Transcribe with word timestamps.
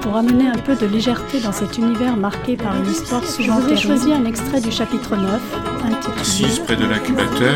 Pour 0.00 0.16
amener 0.16 0.46
un 0.46 0.58
peu 0.58 0.74
de 0.76 0.86
légèreté 0.86 1.40
dans 1.40 1.52
cet 1.52 1.76
univers 1.78 2.16
marqué 2.16 2.56
par 2.56 2.76
une 2.76 2.90
histoire 2.90 3.24
souvent 3.24 3.60
Je 3.60 3.66
vous 3.66 3.72
ai 3.72 3.76
choisi 3.76 4.12
un 4.12 4.24
extrait 4.24 4.60
du 4.60 4.70
chapitre 4.70 5.16
9, 5.16 5.40
intitulé 5.84 6.20
Assise 6.20 6.58
près 6.60 6.76
de 6.76 6.86
l'incubateur, 6.86 7.54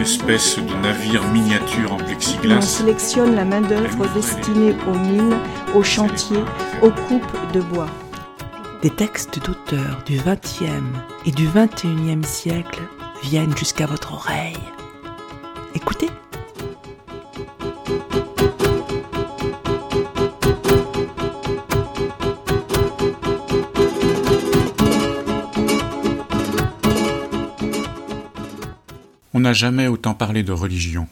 espèce 0.00 0.58
de 0.58 0.74
navire 0.82 1.22
miniature 1.28 1.92
en 1.92 1.96
plexiglas. 1.96 2.56
On 2.58 2.60
sélectionne 2.60 3.34
la 3.34 3.44
main-d'œuvre 3.44 4.06
destinée 4.14 4.74
aux 4.88 4.98
mines, 4.98 5.36
aux 5.74 5.82
chantiers, 5.82 6.44
aux 6.82 6.90
coupes 6.90 7.52
de 7.52 7.60
bois. 7.60 7.88
Des 8.82 8.90
textes 8.90 9.38
d'auteurs 9.44 10.02
du 10.04 10.18
XXe 10.18 10.64
et 11.26 11.30
du 11.30 11.48
XXIe 11.48 12.24
siècle 12.24 12.82
viennent 13.22 13.56
jusqu'à 13.56 13.86
votre 13.86 14.12
oreille. 14.12 14.58
Écoutez. 15.74 16.10
N'a 29.44 29.52
jamais 29.52 29.88
autant 29.88 30.14
parlé 30.14 30.42
de 30.42 30.52
religion. 30.52 31.06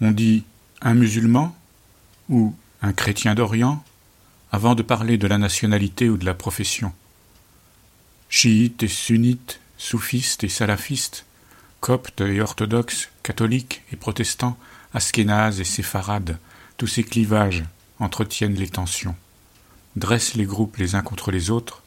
On 0.00 0.12
dit 0.12 0.44
un 0.80 0.94
musulman 0.94 1.54
ou 2.30 2.54
un 2.80 2.94
chrétien 2.94 3.34
d'Orient 3.34 3.84
avant 4.50 4.74
de 4.74 4.82
parler 4.82 5.18
de 5.18 5.26
la 5.26 5.36
nationalité 5.36 6.08
ou 6.08 6.16
de 6.16 6.24
la 6.24 6.32
profession. 6.32 6.92
Chiites 8.30 8.82
et 8.82 8.88
sunnites, 8.88 9.60
soufistes 9.76 10.42
et 10.42 10.48
salafistes, 10.48 11.26
coptes 11.80 12.22
et 12.22 12.40
orthodoxes, 12.40 13.10
catholiques 13.22 13.82
et 13.92 13.96
protestants, 13.96 14.56
askénazes 14.94 15.60
et 15.60 15.64
séfarades, 15.64 16.38
tous 16.78 16.86
ces 16.86 17.04
clivages 17.04 17.64
entretiennent 17.98 18.54
les 18.54 18.70
tensions, 18.70 19.16
dressent 19.96 20.34
les 20.34 20.46
groupes 20.46 20.78
les 20.78 20.94
uns 20.94 21.02
contre 21.02 21.30
les 21.30 21.50
autres, 21.50 21.82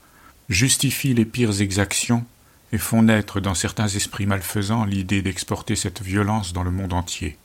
justifient 0.50 1.16
les 1.16 1.26
pires 1.26 1.62
exactions 1.62 2.26
et 2.72 2.78
font 2.78 3.04
naître 3.04 3.40
dans 3.40 3.56
certains 3.56 3.88
esprits 3.88 4.26
malfaisants 4.26 4.86
l'idée 4.86 5.22
d'exporter 5.22 5.76
cette 5.76 6.02
violence 6.02 6.54
dans 6.54 6.64
le 6.64 6.72
monde 6.72 6.94
entier. 6.94 7.38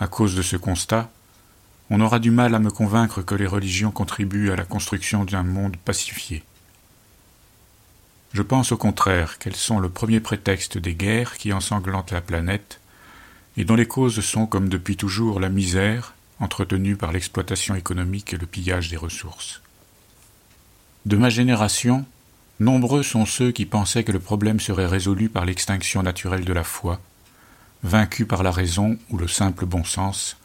À 0.00 0.06
cause 0.06 0.34
de 0.34 0.42
ce 0.42 0.56
constat, 0.56 1.10
on 1.90 2.00
aura 2.00 2.18
du 2.18 2.30
mal 2.30 2.54
à 2.54 2.58
me 2.58 2.70
convaincre 2.70 3.22
que 3.22 3.34
les 3.34 3.46
religions 3.46 3.90
contribuent 3.90 4.50
à 4.50 4.56
la 4.56 4.64
construction 4.64 5.24
d'un 5.24 5.42
monde 5.42 5.76
pacifié. 5.76 6.42
Je 8.32 8.42
pense 8.42 8.72
au 8.72 8.78
contraire 8.78 9.38
qu'elles 9.38 9.56
sont 9.56 9.78
le 9.78 9.90
premier 9.90 10.20
prétexte 10.20 10.78
des 10.78 10.94
guerres 10.94 11.36
qui 11.36 11.52
ensanglantent 11.52 12.12
la 12.12 12.22
planète, 12.22 12.80
et 13.58 13.64
dont 13.64 13.74
les 13.74 13.86
causes 13.86 14.20
sont, 14.20 14.46
comme 14.46 14.70
depuis 14.70 14.96
toujours, 14.96 15.38
la 15.38 15.50
misère, 15.50 16.14
entretenue 16.40 16.96
par 16.96 17.12
l'exploitation 17.12 17.74
économique 17.74 18.32
et 18.32 18.38
le 18.38 18.46
pillage 18.46 18.88
des 18.88 18.96
ressources. 18.96 19.60
De 21.04 21.16
ma 21.16 21.28
génération, 21.28 22.06
nombreux 22.62 23.02
sont 23.02 23.26
ceux 23.26 23.52
qui 23.52 23.66
pensaient 23.66 24.04
que 24.04 24.12
le 24.12 24.20
problème 24.20 24.60
serait 24.60 24.86
résolu 24.86 25.28
par 25.28 25.44
l'extinction 25.44 26.02
naturelle 26.02 26.44
de 26.44 26.52
la 26.52 26.64
foi, 26.64 27.00
vaincue 27.82 28.24
par 28.24 28.42
la 28.42 28.50
raison 28.50 28.98
ou 29.10 29.18
le 29.18 29.28
simple 29.28 29.66
bon 29.66 29.84
sens, 29.84 30.36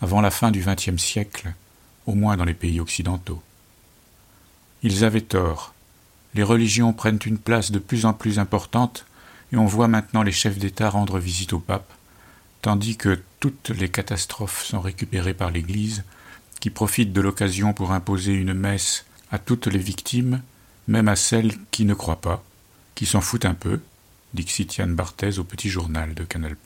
avant 0.00 0.20
la 0.20 0.30
fin 0.30 0.50
du 0.50 0.64
XXe 0.64 0.96
siècle, 0.96 1.52
au 2.06 2.14
moins 2.14 2.36
dans 2.36 2.44
les 2.44 2.54
pays 2.54 2.80
occidentaux. 2.80 3.42
Ils 4.82 5.04
avaient 5.04 5.20
tort, 5.20 5.74
les 6.34 6.42
religions 6.42 6.92
prennent 6.92 7.18
une 7.26 7.38
place 7.38 7.70
de 7.70 7.78
plus 7.78 8.06
en 8.06 8.12
plus 8.12 8.38
importante 8.38 9.04
et 9.52 9.56
on 9.56 9.66
voit 9.66 9.88
maintenant 9.88 10.22
les 10.22 10.32
chefs 10.32 10.58
d'État 10.58 10.88
rendre 10.88 11.18
visite 11.18 11.52
au 11.52 11.58
pape, 11.58 11.92
tandis 12.62 12.96
que 12.96 13.20
toutes 13.40 13.70
les 13.70 13.88
catastrophes 13.88 14.62
sont 14.62 14.80
récupérées 14.80 15.34
par 15.34 15.50
l'Église, 15.50 16.04
qui 16.60 16.70
profite 16.70 17.12
de 17.12 17.20
l'occasion 17.20 17.72
pour 17.72 17.92
imposer 17.92 18.32
une 18.32 18.54
messe 18.54 19.06
à 19.32 19.38
toutes 19.38 19.66
les 19.66 19.78
victimes, 19.78 20.42
même 20.90 21.08
à 21.08 21.14
celles 21.14 21.52
qui 21.70 21.84
ne 21.84 21.94
croient 21.94 22.20
pas, 22.20 22.42
qui 22.96 23.06
s'en 23.06 23.20
foutent 23.20 23.44
un 23.44 23.54
peu, 23.54 23.80
dit 24.34 24.44
Xitian 24.44 24.88
Barthez 24.88 25.38
au 25.38 25.44
petit 25.44 25.70
journal 25.70 26.14
de 26.14 26.24
Canal. 26.24 26.56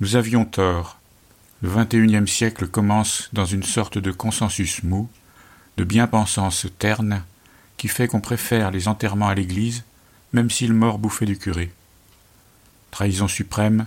Nous 0.00 0.14
avions 0.14 0.44
tort. 0.44 1.00
Le 1.60 1.68
XXIe 1.68 2.32
siècle 2.32 2.68
commence 2.68 3.28
dans 3.32 3.44
une 3.44 3.64
sorte 3.64 3.98
de 3.98 4.12
consensus 4.12 4.84
mou, 4.84 5.10
de 5.76 5.82
bien-pensance 5.82 6.68
terne 6.78 7.24
qui 7.76 7.88
fait 7.88 8.06
qu'on 8.06 8.20
préfère 8.20 8.70
les 8.70 8.86
enterrements 8.86 9.28
à 9.28 9.34
l'église, 9.34 9.82
même 10.32 10.50
si 10.50 10.68
le 10.68 10.74
mort 10.74 11.00
bouffait 11.00 11.26
du 11.26 11.36
curé. 11.36 11.72
Trahison 12.92 13.26
suprême, 13.26 13.86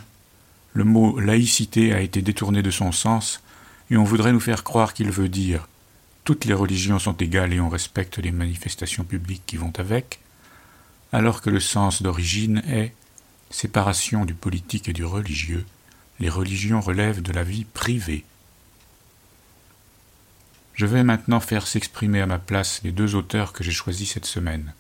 le 0.74 0.84
mot 0.84 1.18
laïcité 1.18 1.94
a 1.94 2.02
été 2.02 2.22
détourné 2.22 2.62
de 2.62 2.72
son 2.72 2.92
sens, 2.92 3.42
et 3.90 3.96
on 3.96 4.04
voudrait 4.04 4.34
nous 4.34 4.42
faire 4.42 4.66
croire 4.66 4.94
qu'il 4.94 5.12
veut 5.12 5.30
dire 5.30 5.70
toutes 6.24 6.46
les 6.46 6.54
religions 6.54 7.00
sont 7.00 7.18
égales 7.18 7.54
et 7.54 7.60
on 7.60 7.70
respecte 7.70 8.18
les 8.18 8.32
manifestations 8.32 9.04
publiques 9.04 9.44
qui 9.46 9.58
vont 9.58 9.74
avec, 9.78 10.20
alors 11.12 11.42
que 11.42 11.50
le 11.50 11.60
sens 11.60 12.02
d'origine 12.02 12.62
est 12.68 12.94
séparation 13.50 14.26
du 14.26 14.34
politique 14.34 14.88
et 14.88 14.94
du 14.94 15.04
religieux, 15.04 15.66
les 16.20 16.30
religions 16.30 16.80
relèvent 16.80 17.22
de 17.22 17.34
la 17.34 17.44
vie 17.44 17.66
privée. 17.66 18.24
Je 20.74 20.86
vais 20.86 21.04
maintenant 21.04 21.40
faire 21.40 21.68
s'exprimer 21.68 22.22
à 22.22 22.28
ma 22.28 22.40
place 22.40 22.82
les 22.84 22.92
deux 22.92 23.16
auteurs 23.16 23.54
que 23.54 23.64
j'ai 23.64 23.72
choisis 23.72 24.12
cette 24.12 24.26
semaine. 24.26 24.74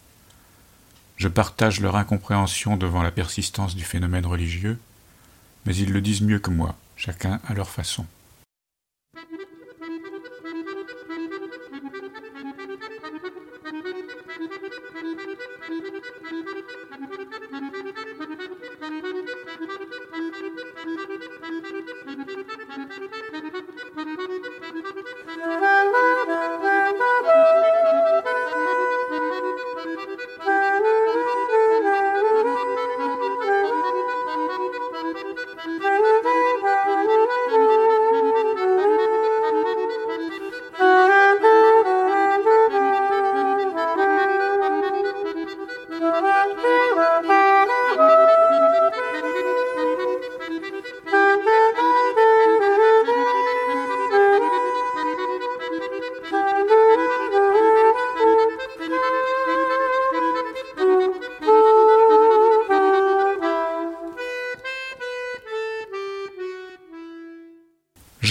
Je 1.18 1.28
partage 1.28 1.82
leur 1.82 1.96
incompréhension 1.96 2.78
devant 2.78 3.04
la 3.04 3.12
persistance 3.12 3.76
du 3.76 3.84
phénomène 3.84 4.26
religieux, 4.26 4.80
mais 5.66 5.76
ils 5.76 5.92
le 5.92 6.02
disent 6.02 6.22
mieux 6.22 6.40
que 6.40 6.50
moi, 6.50 6.76
chacun 6.96 7.40
à 7.48 7.54
leur 7.54 7.70
façon. 7.70 8.06
Thank 20.12 20.36
you. 23.96 24.21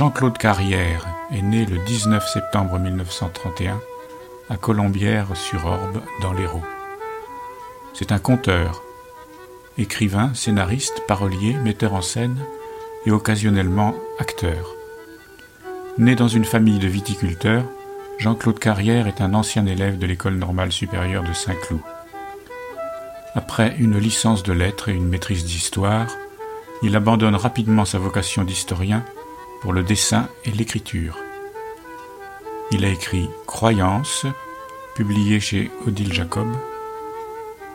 Jean-Claude 0.00 0.38
Carrière 0.38 1.06
est 1.30 1.42
né 1.42 1.66
le 1.66 1.76
19 1.76 2.26
septembre 2.26 2.78
1931 2.78 3.78
à 4.48 4.56
Colombières-sur-Orbe, 4.56 6.00
dans 6.22 6.32
l'Hérault. 6.32 6.64
C'est 7.92 8.10
un 8.10 8.18
conteur, 8.18 8.82
écrivain, 9.76 10.32
scénariste, 10.32 11.02
parolier, 11.06 11.52
metteur 11.52 11.92
en 11.92 12.00
scène 12.00 12.38
et 13.04 13.10
occasionnellement 13.10 13.94
acteur. 14.18 14.74
Né 15.98 16.14
dans 16.14 16.28
une 16.28 16.46
famille 16.46 16.78
de 16.78 16.88
viticulteurs, 16.88 17.66
Jean-Claude 18.16 18.58
Carrière 18.58 19.06
est 19.06 19.20
un 19.20 19.34
ancien 19.34 19.66
élève 19.66 19.98
de 19.98 20.06
l'École 20.06 20.36
normale 20.36 20.72
supérieure 20.72 21.24
de 21.24 21.34
Saint-Cloud. 21.34 21.82
Après 23.34 23.76
une 23.78 23.98
licence 23.98 24.44
de 24.44 24.54
lettres 24.54 24.88
et 24.88 24.94
une 24.94 25.08
maîtrise 25.08 25.44
d'histoire, 25.44 26.06
il 26.82 26.96
abandonne 26.96 27.36
rapidement 27.36 27.84
sa 27.84 27.98
vocation 27.98 28.44
d'historien 28.44 29.04
pour 29.60 29.72
le 29.72 29.82
dessin 29.82 30.28
et 30.44 30.50
l'écriture. 30.50 31.16
Il 32.70 32.84
a 32.84 32.88
écrit 32.88 33.28
Croyance, 33.46 34.26
publié 34.94 35.40
chez 35.40 35.70
Odile 35.86 36.12
Jacob, 36.12 36.48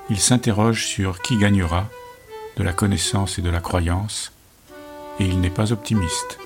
il 0.10 0.20
s'interroge 0.20 0.86
sur 0.86 1.22
qui 1.22 1.38
gagnera, 1.38 1.90
de 2.58 2.64
la 2.64 2.74
connaissance 2.74 3.40
et 3.40 3.42
de 3.42 3.50
la 3.50 3.60
croyance, 3.60 4.32
et 5.20 5.26
il 5.26 5.42
n'est 5.42 5.50
pas 5.50 5.72
optimiste. 5.72 6.40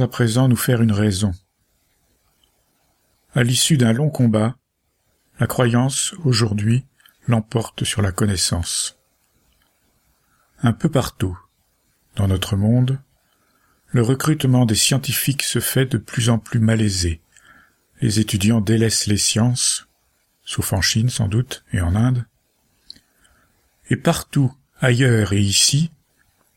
À 0.00 0.08
présent 0.08 0.46
nous 0.46 0.56
faire 0.56 0.82
une 0.82 0.92
raison. 0.92 1.32
À 3.34 3.42
l'issue 3.42 3.78
d'un 3.78 3.94
long 3.94 4.10
combat, 4.10 4.56
la 5.40 5.46
croyance, 5.46 6.14
aujourd'hui, 6.24 6.84
l'emporte 7.26 7.84
sur 7.84 8.02
la 8.02 8.12
connaissance. 8.12 8.98
Un 10.62 10.74
peu 10.74 10.90
partout, 10.90 11.38
dans 12.14 12.28
notre 12.28 12.56
monde, 12.56 13.00
le 13.86 14.02
recrutement 14.02 14.66
des 14.66 14.74
scientifiques 14.74 15.44
se 15.44 15.60
fait 15.60 15.86
de 15.86 15.96
plus 15.96 16.28
en 16.28 16.38
plus 16.38 16.60
malaisé. 16.60 17.22
Les 18.02 18.20
étudiants 18.20 18.60
délaissent 18.60 19.06
les 19.06 19.16
sciences, 19.16 19.86
sauf 20.44 20.74
en 20.74 20.82
Chine 20.82 21.08
sans 21.08 21.28
doute 21.28 21.64
et 21.72 21.80
en 21.80 21.94
Inde. 21.94 22.26
Et 23.88 23.96
partout, 23.96 24.52
ailleurs 24.78 25.32
et 25.32 25.40
ici, 25.40 25.90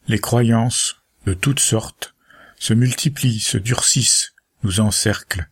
les 0.08 0.20
croyances, 0.20 1.02
de 1.26 1.34
toutes 1.34 1.62
sortes, 1.62 2.16
se 2.60 2.74
multiplient, 2.74 3.40
se 3.40 3.58
durcissent, 3.58 4.34
nous 4.64 4.82
encerclent, 4.82 5.50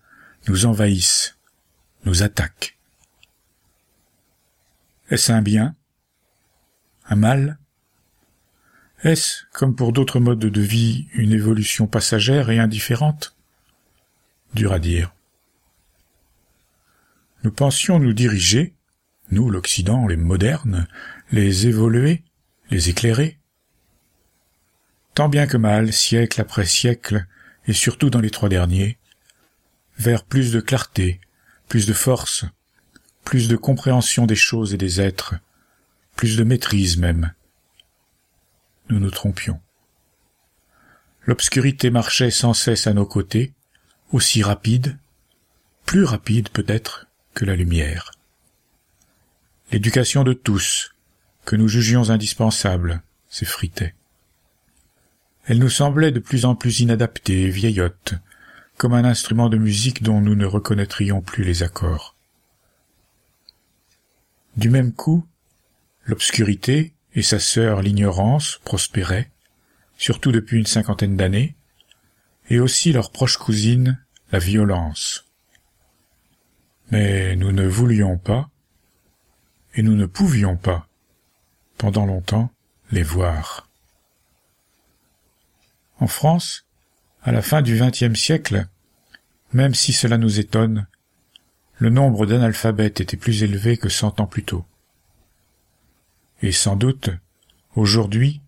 nous 0.48 0.66
envahissent, 0.66 1.38
nous 2.06 2.22
attaquent. 2.22 2.78
Est-ce 5.10 5.32
un 5.32 5.42
bien? 5.42 5.76
Un 7.06 7.16
mal? 7.16 7.58
Est-ce, 9.04 9.44
comme 9.54 9.76
pour 9.76 9.94
d'autres 9.94 10.20
modes 10.20 10.40
de 10.40 10.62
vie, 10.62 11.08
une 11.14 11.32
évolution 11.32 11.88
passagère 11.88 12.50
et 12.50 12.60
indifférente? 12.60 13.36
Dur 14.54 14.74
à 14.74 14.80
dire. 14.80 15.14
Nous 17.44 17.52
pensions 17.52 18.00
nous 18.00 18.14
diriger, 18.14 18.74
nous 19.32 19.50
l'Occident, 19.50 20.08
les 20.08 20.18
modernes, 20.18 20.88
les 21.32 21.68
évolués, 21.68 22.24
les 22.70 22.90
éclairés, 22.90 23.40
tant 25.18 25.30
bien 25.30 25.48
que 25.48 25.58
mal, 25.58 25.92
siècle 25.92 26.40
après 26.40 26.68
siècle, 26.68 27.26
et 27.66 27.74
surtout 27.74 28.12
dans 28.12 28.20
les 28.20 28.30
trois 28.30 28.50
derniers, 28.50 29.00
vers 29.98 30.24
plus 30.24 30.52
de 30.52 30.60
clarté, 30.60 31.20
plus 31.68 31.88
de 31.88 31.94
force, 31.94 32.46
plus 33.24 33.48
de 33.48 33.56
compréhension 33.56 34.28
des 34.28 34.36
choses 34.36 34.76
et 34.76 34.78
des 34.78 35.02
êtres, 35.02 35.34
plus 36.16 36.38
de 36.38 36.44
maîtrise 36.44 36.98
même. 36.98 37.34
Nous 38.90 39.00
nous 39.00 39.10
trompions. 39.10 39.60
L'obscurité 41.26 41.90
marchait 41.90 42.30
sans 42.30 42.54
cesse 42.54 42.86
à 42.86 42.94
nos 42.94 43.08
côtés, 43.08 43.54
aussi 44.12 44.44
rapide, 44.44 45.00
plus 45.88 46.04
rapide 46.04 46.50
peut-être 46.50 47.08
que 47.34 47.44
la 47.44 47.56
lumière. 47.56 48.12
L'éducation 49.72 50.24
de 50.24 50.34
tous, 50.34 50.94
que 51.44 51.56
nous 51.56 51.68
jugions 51.68 52.12
indispensable, 52.12 53.02
s'effritait. 53.30 53.96
Elle 55.48 55.60
nous 55.60 55.70
semblait 55.70 56.12
de 56.12 56.20
plus 56.20 56.44
en 56.44 56.56
plus 56.56 56.82
inadaptée 56.82 57.44
et 57.44 57.50
vieillotte, 57.50 58.16
comme 58.76 58.94
un 58.94 59.06
instrument 59.06 59.48
de 59.48 59.58
musique 59.58 60.04
dont 60.04 60.20
nous 60.20 60.36
ne 60.36 60.46
reconnaîtrions 60.46 61.22
plus 61.22 61.46
les 61.46 61.64
accords. 61.64 62.16
Du 64.58 64.70
même 64.70 64.92
coup, 64.92 65.26
l'obscurité 66.06 66.94
et 67.14 67.22
sa 67.22 67.40
sœur 67.40 67.82
l'ignorance 67.82 68.60
prospéraient, 68.66 69.32
surtout 69.98 70.34
depuis 70.34 70.58
une 70.58 70.66
cinquantaine 70.66 71.16
d'années, 71.16 71.56
et 72.50 72.60
aussi 72.60 72.92
leur 72.92 73.12
proche 73.12 73.38
cousine, 73.38 74.04
la 74.34 74.40
violence. 74.40 75.26
Mais 76.92 77.38
nous 77.38 77.54
ne 77.54 77.66
voulions 77.66 78.18
pas, 78.18 78.50
et 79.76 79.82
nous 79.82 79.96
ne 79.96 80.06
pouvions 80.06 80.58
pas, 80.58 80.90
pendant 81.78 82.06
longtemps, 82.06 82.52
les 82.92 83.04
voir. 83.04 83.67
En 86.00 86.08
France, 86.08 86.66
à 87.24 87.32
la 87.32 87.42
fin 87.42 87.62
du 87.62 87.80
XXe 87.80 88.20
siècle, 88.20 88.68
même 89.54 89.74
si 89.74 89.94
cela 89.94 90.18
nous 90.18 90.40
étonne, 90.40 90.88
le 91.78 91.90
nombre 91.90 92.26
d'analphabètes 92.26 93.02
était 93.02 93.18
plus 93.18 93.44
élevé 93.44 93.78
que 93.78 93.90
cent 93.90 94.20
ans 94.20 94.28
plus 94.28 94.44
tôt. 94.44 94.66
Et 96.42 96.52
sans 96.52 96.76
doute, 96.76 97.10
aujourd'hui, 97.76 98.42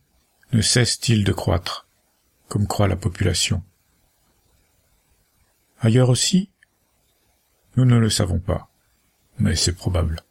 ne 0.52 0.62
cesse-t-il 0.62 1.24
de 1.24 1.32
croître, 1.32 1.88
comme 2.48 2.68
croît 2.68 2.88
la 2.88 2.96
population. 2.96 3.64
Ailleurs 5.80 6.10
aussi 6.10 6.50
Nous 7.76 7.86
ne 7.86 7.98
le 7.98 8.10
savons 8.10 8.40
pas, 8.40 8.70
mais 9.38 9.56
c'est 9.56 9.74
probable. 9.74 10.22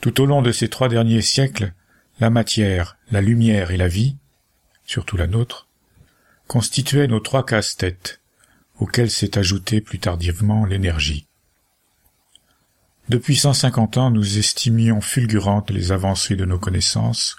Tout 0.00 0.20
au 0.20 0.26
long 0.26 0.42
de 0.42 0.52
ces 0.52 0.68
trois 0.68 0.88
derniers 0.88 1.22
siècles, 1.22 1.72
la 2.20 2.30
matière, 2.30 2.96
la 3.10 3.20
lumière 3.20 3.70
et 3.70 3.76
la 3.76 3.88
vie 3.88 4.16
surtout 4.86 5.16
la 5.16 5.26
nôtre, 5.26 5.66
constituaient 6.46 7.08
nos 7.08 7.20
trois 7.20 7.44
casse-têtes, 7.44 8.20
auxquels 8.78 9.10
s'est 9.10 9.36
ajoutée 9.36 9.80
plus 9.80 9.98
tardivement 9.98 10.64
l'énergie. 10.64 11.26
Depuis 13.08 13.36
cent 13.36 13.52
cinquante 13.52 13.96
ans, 13.98 14.10
nous 14.10 14.38
estimions 14.38 15.00
fulgurantes 15.00 15.70
les 15.70 15.92
avancées 15.92 16.36
de 16.36 16.44
nos 16.44 16.58
connaissances, 16.58 17.36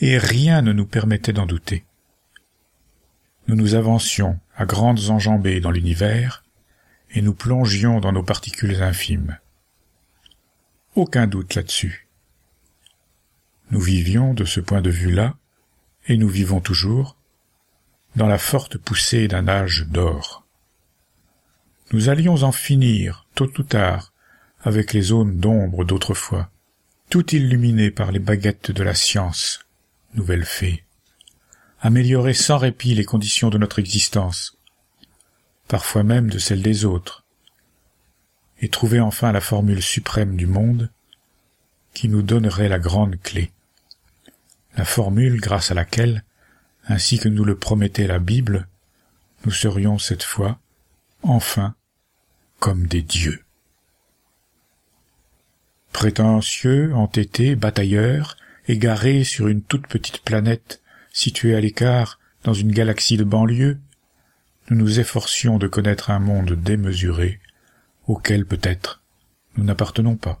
et 0.00 0.18
rien 0.18 0.62
ne 0.62 0.72
nous 0.72 0.86
permettait 0.86 1.32
d'en 1.32 1.46
douter. 1.46 1.84
Nous 3.46 3.56
nous 3.56 3.74
avancions 3.74 4.38
à 4.56 4.64
grandes 4.64 5.10
enjambées 5.10 5.60
dans 5.60 5.70
l'univers, 5.70 6.44
et 7.10 7.22
nous 7.22 7.34
plongions 7.34 8.00
dans 8.00 8.12
nos 8.12 8.22
particules 8.22 8.82
infimes. 8.82 9.38
Aucun 10.94 11.26
doute 11.26 11.54
là-dessus. 11.54 12.08
Nous 13.70 13.80
vivions, 13.80 14.34
de 14.34 14.44
ce 14.44 14.60
point 14.60 14.82
de 14.82 14.90
vue-là, 14.90 15.34
et 16.06 16.16
nous 16.16 16.28
vivons 16.28 16.60
toujours, 16.60 17.16
dans 18.16 18.26
la 18.26 18.38
forte 18.38 18.78
poussée 18.78 19.28
d'un 19.28 19.48
âge 19.48 19.86
d'or. 19.88 20.44
Nous 21.92 22.08
allions 22.08 22.42
en 22.42 22.52
finir, 22.52 23.26
tôt 23.34 23.50
ou 23.58 23.62
tard, 23.62 24.12
avec 24.62 24.92
les 24.92 25.02
zones 25.02 25.38
d'ombre 25.38 25.84
d'autrefois, 25.84 26.50
tout 27.10 27.34
illuminées 27.34 27.90
par 27.90 28.12
les 28.12 28.18
baguettes 28.18 28.70
de 28.70 28.82
la 28.82 28.94
science, 28.94 29.60
nouvelle 30.14 30.44
fée, 30.44 30.84
améliorer 31.80 32.34
sans 32.34 32.58
répit 32.58 32.94
les 32.94 33.04
conditions 33.04 33.50
de 33.50 33.58
notre 33.58 33.78
existence, 33.78 34.56
parfois 35.68 36.02
même 36.02 36.30
de 36.30 36.38
celles 36.38 36.62
des 36.62 36.84
autres, 36.84 37.24
et 38.60 38.68
trouver 38.68 39.00
enfin 39.00 39.32
la 39.32 39.40
formule 39.40 39.82
suprême 39.82 40.36
du 40.36 40.46
monde 40.46 40.90
qui 41.92 42.08
nous 42.08 42.22
donnerait 42.22 42.68
la 42.68 42.78
grande 42.78 43.20
clé 43.22 43.52
la 44.76 44.84
formule 44.84 45.40
grâce 45.40 45.70
à 45.70 45.74
laquelle, 45.74 46.24
ainsi 46.86 47.18
que 47.18 47.28
nous 47.28 47.44
le 47.44 47.56
promettait 47.56 48.06
la 48.06 48.18
Bible, 48.18 48.68
nous 49.44 49.52
serions 49.52 49.98
cette 49.98 50.22
fois, 50.22 50.58
enfin, 51.22 51.74
comme 52.58 52.86
des 52.86 53.02
dieux. 53.02 53.42
Prétentieux, 55.92 56.94
entêtés, 56.94 57.54
batailleurs, 57.56 58.36
égarés 58.66 59.24
sur 59.24 59.48
une 59.48 59.62
toute 59.62 59.86
petite 59.86 60.22
planète 60.22 60.82
située 61.12 61.54
à 61.54 61.60
l'écart 61.60 62.18
dans 62.42 62.54
une 62.54 62.72
galaxie 62.72 63.16
de 63.16 63.24
banlieue, 63.24 63.78
nous 64.70 64.76
nous 64.76 64.98
efforcions 64.98 65.58
de 65.58 65.68
connaître 65.68 66.10
un 66.10 66.18
monde 66.18 66.52
démesuré 66.52 67.40
auquel 68.06 68.44
peut-être 68.44 69.02
nous 69.56 69.64
n'appartenons 69.64 70.16
pas. 70.16 70.40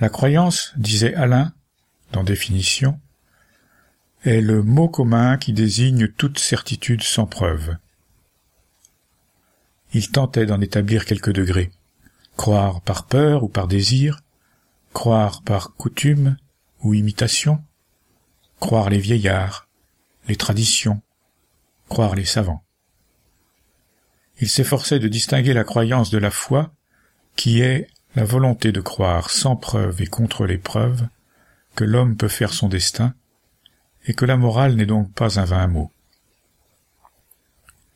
La 0.00 0.08
croyance, 0.08 0.72
disait 0.76 1.14
Alain, 1.14 1.52
dans 2.12 2.24
définition, 2.24 2.98
est 4.24 4.40
le 4.40 4.62
mot 4.62 4.88
commun 4.88 5.36
qui 5.36 5.52
désigne 5.52 6.08
toute 6.08 6.38
certitude 6.38 7.02
sans 7.02 7.26
preuve. 7.26 7.76
Il 9.92 10.10
tentait 10.10 10.46
d'en 10.46 10.60
établir 10.60 11.04
quelques 11.04 11.32
degrés. 11.32 11.70
Croire 12.36 12.80
par 12.80 13.06
peur 13.06 13.44
ou 13.44 13.48
par 13.48 13.68
désir, 13.68 14.20
croire 14.94 15.42
par 15.42 15.74
coutume 15.74 16.36
ou 16.82 16.94
imitation, 16.94 17.62
croire 18.58 18.88
les 18.88 18.98
vieillards, 18.98 19.68
les 20.28 20.36
traditions, 20.36 21.02
croire 21.90 22.14
les 22.14 22.24
savants. 22.24 22.64
Il 24.40 24.48
s'efforçait 24.48 24.98
de 24.98 25.08
distinguer 25.08 25.52
la 25.52 25.64
croyance 25.64 26.08
de 26.08 26.18
la 26.18 26.30
foi, 26.30 26.72
qui 27.36 27.60
est 27.60 27.88
la 28.14 28.24
volonté 28.24 28.72
de 28.72 28.80
croire 28.80 29.30
sans 29.30 29.56
preuve 29.56 30.02
et 30.02 30.06
contre 30.06 30.46
les 30.46 30.58
preuves 30.58 31.06
que 31.76 31.84
l'homme 31.84 32.16
peut 32.16 32.28
faire 32.28 32.52
son 32.52 32.68
destin, 32.68 33.14
et 34.06 34.14
que 34.14 34.24
la 34.24 34.36
morale 34.36 34.74
n'est 34.74 34.86
donc 34.86 35.12
pas 35.12 35.38
un 35.38 35.44
vain 35.44 35.66
mot. 35.66 35.92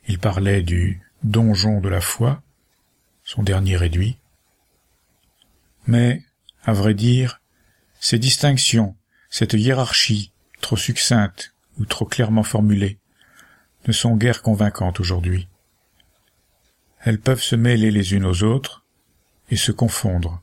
Il 0.06 0.18
parlait 0.18 0.62
du 0.62 1.00
donjon 1.22 1.80
de 1.80 1.88
la 1.88 2.00
foi, 2.00 2.42
son 3.24 3.42
dernier 3.42 3.76
réduit, 3.76 4.18
mais, 5.86 6.22
à 6.62 6.72
vrai 6.72 6.94
dire, 6.94 7.40
ces 8.00 8.18
distinctions, 8.18 8.96
cette 9.30 9.54
hiérarchie, 9.54 10.32
trop 10.60 10.76
succincte 10.76 11.54
ou 11.78 11.84
trop 11.84 12.04
clairement 12.04 12.42
formulée, 12.42 12.98
ne 13.86 13.92
sont 13.92 14.16
guère 14.16 14.42
convaincantes 14.42 15.00
aujourd'hui. 15.00 15.48
Elles 17.00 17.20
peuvent 17.20 17.42
se 17.42 17.56
mêler 17.56 17.90
les 17.90 18.14
unes 18.14 18.24
aux 18.24 18.44
autres, 18.44 18.83
et 19.50 19.56
se 19.56 19.72
confondre. 19.72 20.42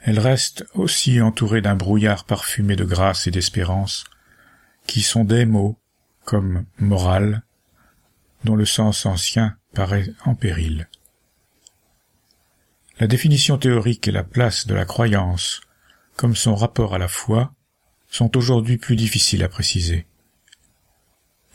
Elles 0.00 0.20
restent 0.20 0.64
aussi 0.74 1.20
entourées 1.20 1.60
d'un 1.60 1.74
brouillard 1.74 2.24
parfumé 2.24 2.76
de 2.76 2.84
grâce 2.84 3.26
et 3.26 3.30
d'espérance, 3.30 4.04
qui 4.86 5.02
sont 5.02 5.24
des 5.24 5.44
mots, 5.44 5.78
comme 6.24 6.64
morale, 6.78 7.42
dont 8.44 8.56
le 8.56 8.64
sens 8.64 9.06
ancien 9.06 9.56
paraît 9.74 10.12
en 10.24 10.34
péril. 10.34 10.88
La 13.00 13.06
définition 13.06 13.58
théorique 13.58 14.08
et 14.08 14.12
la 14.12 14.24
place 14.24 14.66
de 14.66 14.74
la 14.74 14.84
croyance, 14.84 15.60
comme 16.16 16.34
son 16.34 16.54
rapport 16.54 16.94
à 16.94 16.98
la 16.98 17.08
foi, 17.08 17.52
sont 18.10 18.36
aujourd'hui 18.36 18.76
plus 18.76 18.96
difficiles 18.96 19.44
à 19.44 19.48
préciser. 19.48 20.06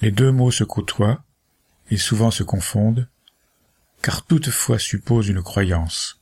Les 0.02 0.12
deux 0.12 0.32
mots 0.32 0.52
se 0.52 0.64
côtoient 0.64 1.24
et 1.90 1.98
souvent 1.98 2.32
se 2.32 2.44
confondent, 2.44 3.10
car 4.04 4.26
toute 4.26 4.50
foi 4.50 4.78
suppose 4.78 5.30
une 5.30 5.42
croyance. 5.42 6.22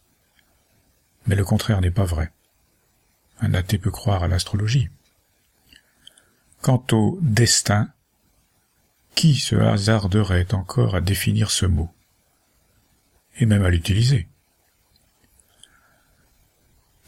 Mais 1.26 1.36
le 1.36 1.44
contraire 1.44 1.82
n'est 1.82 1.90
pas 1.92 2.06
vrai. 2.06 2.32
Un 3.40 3.56
athée 3.56 3.80
peut 3.80 3.90
croire 3.90 4.24
à 4.24 4.28
l'astrologie. 4.28 4.90
Quant 6.62 6.86
au 6.92 7.18
destin, 7.24 7.90
qui 9.16 9.36
se 9.36 9.56
hasarderait 9.56 10.54
encore 10.54 10.96
à 10.96 11.02
définir 11.02 11.50
ce 11.50 11.66
mot? 11.66 11.92
Et 13.38 13.48
même 13.48 13.66
à 13.66 13.72
l'utiliser 13.72 14.30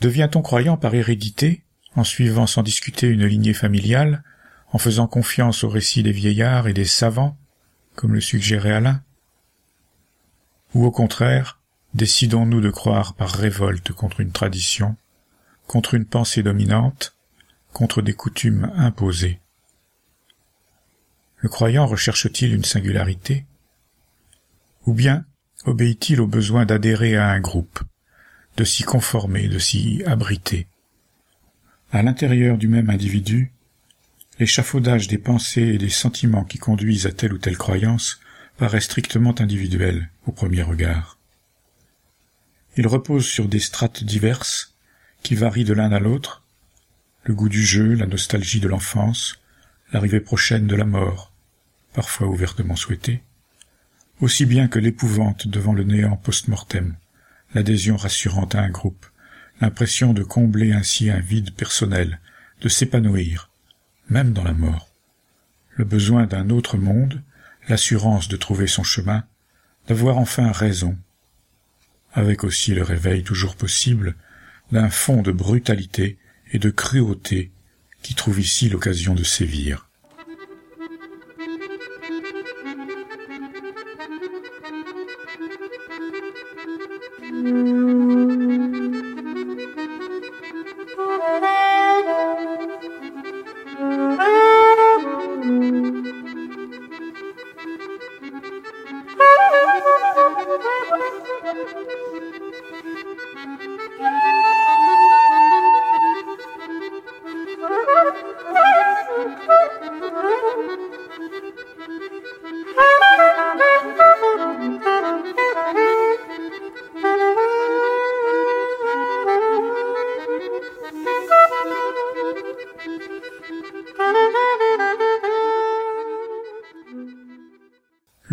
Devient-on 0.01 0.41
croyant 0.41 0.75
par 0.75 0.95
hérédité, 0.95 1.63
en 1.95 2.03
suivant 2.03 2.47
sans 2.47 2.63
discuter 2.63 3.07
une 3.07 3.27
lignée 3.27 3.53
familiale, 3.53 4.23
en 4.71 4.79
faisant 4.79 5.05
confiance 5.05 5.63
aux 5.63 5.69
récits 5.69 6.01
des 6.01 6.11
vieillards 6.11 6.67
et 6.67 6.73
des 6.73 6.83
savants, 6.83 7.37
comme 7.95 8.13
le 8.13 8.21
suggérait 8.21 8.73
Alain? 8.73 9.03
Ou 10.73 10.85
au 10.85 10.91
contraire, 10.91 11.59
décidons-nous 11.93 12.61
de 12.61 12.69
croire 12.69 13.13
par 13.13 13.29
révolte 13.29 13.91
contre 13.91 14.19
une 14.19 14.31
tradition, 14.31 14.95
contre 15.67 15.93
une 15.93 16.05
pensée 16.05 16.43
dominante, 16.43 17.15
contre 17.71 18.01
des 18.01 18.13
coutumes 18.13 18.71
imposées. 18.75 19.39
Le 21.37 21.49
croyant 21.49 21.85
recherche-t-il 21.85 22.53
une 22.53 22.63
singularité? 22.63 23.45
Ou 24.85 24.93
bien 24.93 25.25
obéit-il 25.65 26.21
au 26.21 26.27
besoin 26.27 26.65
d'adhérer 26.65 27.15
à 27.15 27.29
un 27.29 27.39
groupe, 27.39 27.79
de 28.57 28.63
s'y 28.63 28.83
conformer, 28.83 29.47
de 29.47 29.59
s'y 29.59 30.03
abriter? 30.05 30.67
À 31.91 32.01
l'intérieur 32.01 32.57
du 32.57 32.67
même 32.67 32.89
individu, 32.89 33.51
l'échafaudage 34.39 35.07
des 35.07 35.17
pensées 35.17 35.61
et 35.61 35.77
des 35.77 35.89
sentiments 35.89 36.43
qui 36.43 36.57
conduisent 36.57 37.05
à 37.05 37.11
telle 37.11 37.33
ou 37.33 37.37
telle 37.37 37.57
croyance 37.57 38.19
paraît 38.57 38.81
strictement 38.81 39.36
individuel 39.39 40.10
au 40.25 40.31
premier 40.31 40.62
regard. 40.62 41.17
Il 42.77 42.88
repose 42.88 43.25
sur 43.25 43.48
des 43.48 43.60
strates 43.60 44.03
diverses 44.03 44.75
qui 45.22 45.36
varient 45.36 45.63
de 45.63 45.74
l'un 45.74 45.91
à 45.91 46.00
l'autre, 46.00 46.43
le 47.24 47.33
goût 47.33 47.50
du 47.50 47.63
jeu, 47.63 47.93
la 47.93 48.05
nostalgie 48.05 48.60
de 48.60 48.67
l'enfance, 48.67 49.39
l'arrivée 49.91 50.19
prochaine 50.19 50.67
de 50.67 50.75
la 50.75 50.86
mort, 50.86 51.31
parfois 51.93 52.27
ouvertement 52.27 52.75
souhaitée, 52.75 53.24
aussi 54.19 54.45
bien 54.45 54.67
que 54.67 54.79
l'épouvante 54.79 55.48
devant 55.48 55.74
le 55.74 55.83
néant 55.83 56.17
post-mortem, 56.17 56.95
l'adhésion 57.53 57.95
rassurante 57.95 58.55
à 58.55 58.62
un 58.62 58.69
groupe, 58.69 59.05
l'impression 59.62 60.13
de 60.13 60.24
combler 60.24 60.74
ainsi 60.74 61.10
un 61.10 61.19
vide 61.19 61.53
personnel, 61.53 62.19
de 62.62 62.69
s'épanouir, 62.69 63.50
même 64.10 64.33
dans 64.33 64.43
la 64.43 64.53
mort, 64.53 64.89
le 65.75 65.86
besoin 65.86 66.25
d'un 66.25 66.50
autre 66.50 66.77
monde 66.77 67.22
l'assurance 67.67 68.27
de 68.27 68.38
trouver 68.38 68.67
son 68.67 68.84
chemin, 68.84 69.24
d'avoir 69.88 70.17
enfin 70.17 70.51
raison, 70.51 70.98
avec 72.13 72.43
aussi 72.43 72.74
le 72.74 72.84
réveil 72.84 73.24
toujours 73.24 73.55
possible 73.55 74.15
d'un 74.72 74.89
fond 74.89 75.22
de 75.22 75.32
brutalité 75.32 76.17
et 76.51 76.60
de 76.60 76.70
cruauté 76.70 77.51
qui 78.01 78.15
trouve 78.15 78.39
ici 78.39 78.70
l'occasion 78.70 79.15
de 79.15 79.24
sévir. 79.24 79.89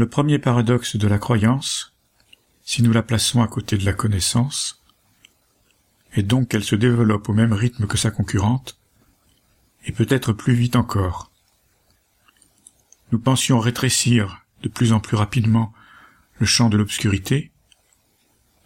Le 0.01 0.09
premier 0.09 0.39
paradoxe 0.39 0.97
de 0.97 1.07
la 1.07 1.19
croyance, 1.19 1.95
si 2.63 2.83
nous 2.83 2.91
la 2.91 3.03
plaçons 3.03 3.43
à 3.43 3.49
côté 3.49 3.77
de 3.77 3.85
la 3.85 3.93
connaissance, 3.93 4.83
est 6.15 6.23
donc 6.23 6.49
qu'elle 6.49 6.65
se 6.65 6.75
développe 6.75 7.29
au 7.29 7.35
même 7.35 7.53
rythme 7.53 7.87
que 7.87 7.99
sa 7.99 8.11
concurrente, 8.11 8.79
et 9.85 9.93
peut-être 9.93 10.33
plus 10.33 10.55
vite 10.55 10.75
encore. 10.75 11.31
Nous 13.13 13.19
pensions 13.19 13.61
rétrécir 13.61 14.47
de 14.63 14.71
plus 14.71 14.95
en 14.95 15.01
plus 15.01 15.19
rapidement 15.19 15.75
le 16.39 16.47
champ 16.47 16.71
de 16.71 16.79
l'obscurité, 16.79 17.53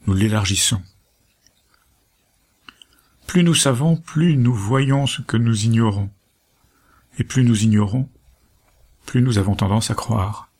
nous 0.06 0.14
l'élargissons. 0.14 0.84
Plus 3.26 3.42
nous 3.42 3.56
savons, 3.56 3.96
plus 3.96 4.36
nous 4.36 4.54
voyons 4.54 5.08
ce 5.08 5.20
que 5.20 5.36
nous 5.36 5.64
ignorons, 5.64 6.10
et 7.18 7.24
plus 7.24 7.42
nous 7.42 7.64
ignorons, 7.64 8.08
plus 9.04 9.20
nous 9.20 9.38
avons 9.38 9.56
tendance 9.56 9.90
à 9.90 9.96
croire 9.96 10.53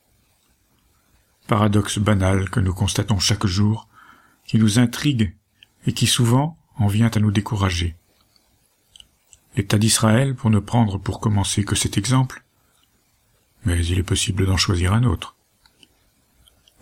paradoxe 1.47 1.99
banal 1.99 2.49
que 2.51 2.61
nous 2.61 2.75
constatons 2.75 3.19
chaque 3.19 3.47
jour, 3.47 3.89
qui 4.47 4.59
nous 4.59 4.79
intrigue 4.79 5.35
et 5.87 5.93
qui 5.93 6.07
souvent 6.07 6.59
en 6.77 6.87
vient 6.87 7.11
à 7.15 7.21
nous 7.21 7.31
décourager. 7.31 7.97
L'État 9.57 9.79
d'Israël, 9.79 10.35
pour 10.35 10.51
ne 10.51 10.59
prendre 10.59 10.99
pour 10.99 11.21
commencer 11.21 11.65
que 11.65 11.77
cet 11.77 11.97
exemple, 11.97 12.45
mais 13.65 13.85
il 13.87 13.99
est 13.99 14.03
possible 14.03 14.47
d'en 14.47 14.57
choisir 14.57 14.93
un 14.93 15.05
autre, 15.05 15.37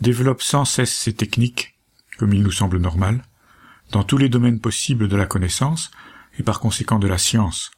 développe 0.00 0.42
sans 0.42 0.64
cesse 0.64 0.94
ces 0.94 1.12
techniques, 1.12 1.74
comme 2.18 2.32
il 2.32 2.42
nous 2.42 2.52
semble 2.52 2.78
normal, 2.78 3.24
dans 3.90 4.04
tous 4.04 4.16
les 4.16 4.28
domaines 4.28 4.60
possibles 4.60 5.08
de 5.08 5.16
la 5.16 5.26
connaissance 5.26 5.90
et 6.38 6.42
par 6.42 6.60
conséquent 6.60 6.98
de 6.98 7.08
la 7.08 7.18
science, 7.18 7.70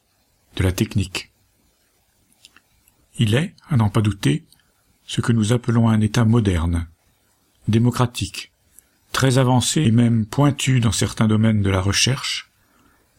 de 0.55 0.63
la 0.63 0.71
technique. 0.71 1.31
Il 3.17 3.35
est, 3.35 3.53
à 3.69 3.77
n'en 3.77 3.89
pas 3.89 4.01
douter, 4.01 4.45
ce 5.05 5.21
que 5.21 5.31
nous 5.31 5.53
appelons 5.53 5.87
un 5.87 6.01
État 6.01 6.25
moderne, 6.25 6.87
démocratique, 7.67 8.51
très 9.11 9.37
avancé 9.37 9.81
et 9.81 9.91
même 9.91 10.25
pointu 10.25 10.79
dans 10.79 10.91
certains 10.91 11.27
domaines 11.27 11.61
de 11.61 11.69
la 11.69 11.79
recherche, 11.79 12.51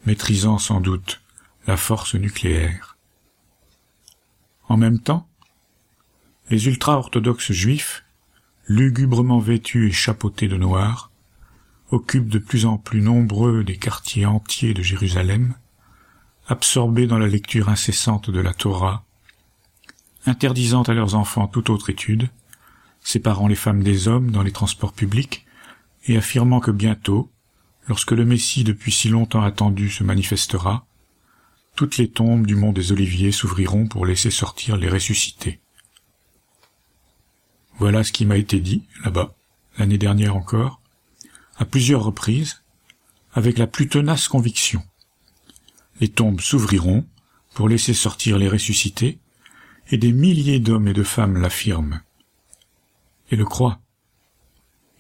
maîtrisant 0.04 0.58
sans 0.58 0.80
doute 0.80 1.22
la 1.66 1.76
force 1.76 2.14
nucléaire. 2.14 2.96
En 4.68 4.76
même 4.76 5.00
temps, 5.00 5.26
les 6.50 6.66
ultra-orthodoxes 6.66 7.52
juifs, 7.52 8.04
lugubrement 8.66 9.38
vêtus 9.38 9.88
et 9.88 9.92
chapeautés 9.92 10.48
de 10.48 10.56
noir, 10.56 11.10
occupent 11.90 12.28
de 12.28 12.38
plus 12.38 12.66
en 12.66 12.78
plus 12.78 13.00
nombreux 13.00 13.64
des 13.64 13.78
quartiers 13.78 14.26
entiers 14.26 14.74
de 14.74 14.82
Jérusalem, 14.82 15.54
absorbés 16.48 17.06
dans 17.06 17.18
la 17.18 17.28
lecture 17.28 17.68
incessante 17.68 18.28
de 18.28 18.40
la 18.40 18.52
Torah, 18.52 19.05
interdisant 20.26 20.83
à 20.83 20.92
leurs 20.92 21.14
enfants 21.14 21.47
toute 21.47 21.71
autre 21.71 21.90
étude, 21.90 22.28
séparant 23.00 23.49
les 23.49 23.54
femmes 23.54 23.83
des 23.83 24.09
hommes 24.09 24.30
dans 24.30 24.42
les 24.42 24.52
transports 24.52 24.92
publics, 24.92 25.47
et 26.06 26.16
affirmant 26.16 26.61
que 26.61 26.71
bientôt, 26.71 27.30
lorsque 27.88 28.12
le 28.12 28.25
Messie 28.25 28.64
depuis 28.64 28.92
si 28.92 29.09
longtemps 29.09 29.42
attendu 29.42 29.90
se 29.90 30.04
manifestera, 30.04 30.87
toutes 31.75 31.99
les 31.99 32.09
tombes 32.09 32.47
du 32.47 32.56
mont 32.56 32.73
des 32.73 32.92
Oliviers 32.92 33.33
s'ouvriront 33.33 33.87
pour 33.87 34.06
laisser 34.06 34.30
sortir 34.30 34.76
les 34.76 34.88
ressuscités. 34.88 35.61
Voilà 37.78 38.02
ce 38.02 38.12
qui 38.12 38.25
m'a 38.25 38.38
été 38.38 38.61
dit, 38.61 38.85
là-bas, 39.04 39.35
l'année 39.76 39.99
dernière 39.99 40.35
encore, 40.35 40.80
à 41.59 41.64
plusieurs 41.64 42.02
reprises, 42.02 42.62
avec 43.33 43.59
la 43.59 43.66
plus 43.66 43.88
tenace 43.88 44.28
conviction. 44.28 44.83
Les 46.00 46.09
tombes 46.09 46.40
s'ouvriront 46.40 47.06
pour 47.54 47.68
laisser 47.68 47.92
sortir 47.95 48.38
les 48.38 48.49
ressuscités, 48.49 49.18
et 49.90 49.98
des 49.98 50.12
milliers 50.12 50.60
d'hommes 50.60 50.88
et 50.88 50.92
de 50.92 51.02
femmes 51.02 51.36
l'affirment. 51.36 52.00
Et 53.30 53.36
le 53.36 53.44
croient. 53.44 53.80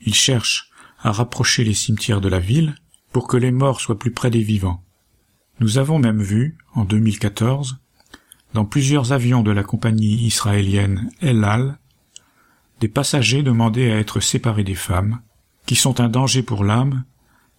Ils 0.00 0.14
cherchent 0.14 0.70
à 1.00 1.12
rapprocher 1.12 1.64
les 1.64 1.74
cimetières 1.74 2.20
de 2.20 2.28
la 2.28 2.38
ville 2.38 2.76
pour 3.12 3.28
que 3.28 3.36
les 3.36 3.50
morts 3.50 3.80
soient 3.80 3.98
plus 3.98 4.12
près 4.12 4.30
des 4.30 4.42
vivants. 4.42 4.82
Nous 5.60 5.78
avons 5.78 5.98
même 5.98 6.22
vu, 6.22 6.56
en 6.74 6.84
2014, 6.84 7.78
dans 8.52 8.64
plusieurs 8.64 9.12
avions 9.12 9.42
de 9.42 9.50
la 9.50 9.62
compagnie 9.62 10.26
israélienne 10.26 11.10
El 11.20 11.44
Al, 11.44 11.78
des 12.80 12.88
passagers 12.88 13.42
demander 13.42 13.90
à 13.90 13.98
être 13.98 14.20
séparés 14.20 14.64
des 14.64 14.74
femmes, 14.74 15.20
qui 15.64 15.76
sont 15.76 16.00
un 16.00 16.08
danger 16.08 16.42
pour 16.42 16.62
l'âme, 16.62 17.04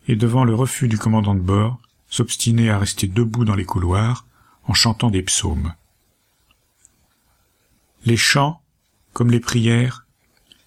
et 0.07 0.15
devant 0.15 0.43
le 0.43 0.53
refus 0.55 0.87
du 0.87 0.97
commandant 0.97 1.35
de 1.35 1.41
bord, 1.41 1.79
s'obstiner 2.07 2.69
à 2.69 2.79
rester 2.79 3.07
debout 3.07 3.45
dans 3.45 3.55
les 3.55 3.65
couloirs 3.65 4.25
en 4.65 4.73
chantant 4.73 5.09
des 5.09 5.23
psaumes. 5.23 5.73
Les 8.07 8.15
chants, 8.15 8.61
comme 9.11 9.31
les 9.31 9.41
prières, 9.41 10.05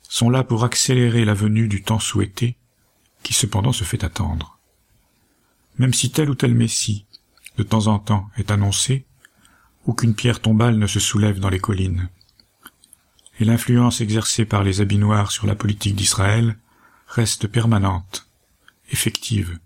sont 0.02 0.28
là 0.28 0.44
pour 0.44 0.62
accélérer 0.62 1.24
la 1.24 1.32
venue 1.32 1.68
du 1.68 1.82
temps 1.82 1.98
souhaité, 1.98 2.58
qui 3.22 3.32
cependant 3.32 3.72
se 3.72 3.82
fait 3.82 4.04
attendre. 4.04 4.58
Même 5.78 5.94
si 5.94 6.10
tel 6.10 6.28
ou 6.28 6.34
tel 6.34 6.54
Messie, 6.54 7.06
de 7.56 7.62
temps 7.62 7.86
en 7.86 7.98
temps, 7.98 8.28
est 8.36 8.50
annoncé, 8.50 9.06
aucune 9.86 10.14
pierre 10.14 10.40
tombale 10.40 10.76
ne 10.76 10.86
se 10.86 11.00
soulève 11.00 11.40
dans 11.40 11.48
les 11.48 11.60
collines. 11.60 12.10
Et 13.38 13.46
l'influence 13.46 14.02
exercée 14.02 14.44
par 14.44 14.62
les 14.62 14.82
habits 14.82 14.98
noirs 14.98 15.32
sur 15.32 15.46
la 15.46 15.54
politique 15.54 15.96
d'Israël 15.96 16.58
reste 17.08 17.46
permanente, 17.46 18.28
effective. 18.90 19.58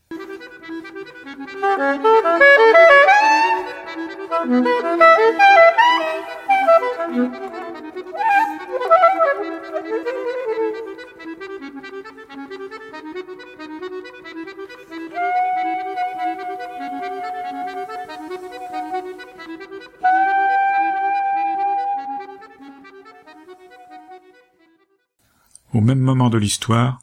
Au 25.74 25.80
même 25.80 25.98
moment 25.98 26.30
de 26.30 26.38
l'histoire, 26.38 27.00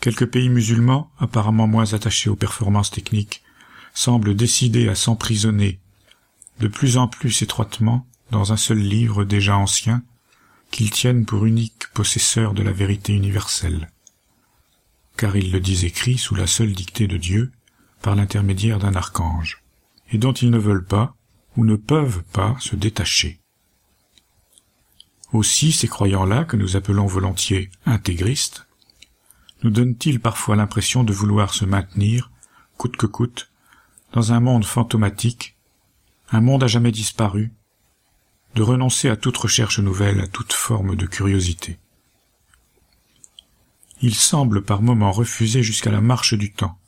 quelques 0.00 0.26
pays 0.26 0.48
musulmans, 0.48 1.10
apparemment 1.18 1.66
moins 1.66 1.92
attachés 1.92 2.30
aux 2.30 2.36
performances 2.36 2.92
techniques, 2.92 3.42
semblent 3.94 4.36
décidés 4.36 4.88
à 4.88 4.94
s'emprisonner 4.94 5.80
de 6.60 6.68
plus 6.68 6.96
en 6.98 7.08
plus 7.08 7.42
étroitement 7.42 8.06
dans 8.30 8.52
un 8.52 8.56
seul 8.56 8.78
livre 8.78 9.24
déjà 9.24 9.56
ancien, 9.56 10.02
qu'ils 10.74 10.90
tiennent 10.90 11.24
pour 11.24 11.46
unique 11.46 11.86
possesseur 11.94 12.52
de 12.52 12.64
la 12.64 12.72
vérité 12.72 13.12
universelle. 13.12 13.92
Car 15.16 15.36
ils 15.36 15.52
le 15.52 15.60
disent 15.60 15.84
écrit 15.84 16.18
sous 16.18 16.34
la 16.34 16.48
seule 16.48 16.72
dictée 16.72 17.06
de 17.06 17.16
Dieu, 17.16 17.52
par 18.02 18.16
l'intermédiaire 18.16 18.80
d'un 18.80 18.96
archange, 18.96 19.62
et 20.10 20.18
dont 20.18 20.32
ils 20.32 20.50
ne 20.50 20.58
veulent 20.58 20.84
pas 20.84 21.14
ou 21.56 21.64
ne 21.64 21.76
peuvent 21.76 22.24
pas 22.32 22.56
se 22.58 22.74
détacher. 22.74 23.38
Aussi 25.32 25.70
ces 25.70 25.86
croyants-là, 25.86 26.44
que 26.44 26.56
nous 26.56 26.74
appelons 26.74 27.06
volontiers 27.06 27.70
intégristes, 27.86 28.66
nous 29.62 29.70
donnent-ils 29.70 30.18
parfois 30.18 30.56
l'impression 30.56 31.04
de 31.04 31.12
vouloir 31.12 31.54
se 31.54 31.64
maintenir, 31.64 32.32
coûte 32.78 32.96
que 32.96 33.06
coûte, 33.06 33.48
dans 34.12 34.32
un 34.32 34.40
monde 34.40 34.64
fantomatique, 34.64 35.56
un 36.32 36.40
monde 36.40 36.64
à 36.64 36.66
jamais 36.66 36.90
disparu, 36.90 37.52
de 38.54 38.62
renoncer 38.62 39.08
à 39.08 39.16
toute 39.16 39.36
recherche 39.36 39.80
nouvelle, 39.80 40.20
à 40.20 40.28
toute 40.28 40.52
forme 40.52 40.94
de 40.94 41.06
curiosité. 41.06 41.78
Ils 44.00 44.14
semblent 44.14 44.62
par 44.62 44.82
moments 44.82 45.12
refuser 45.12 45.62
jusqu'à 45.62 45.90
la 45.90 46.00
marche 46.00 46.34
du 46.34 46.52
temps, 46.52 46.78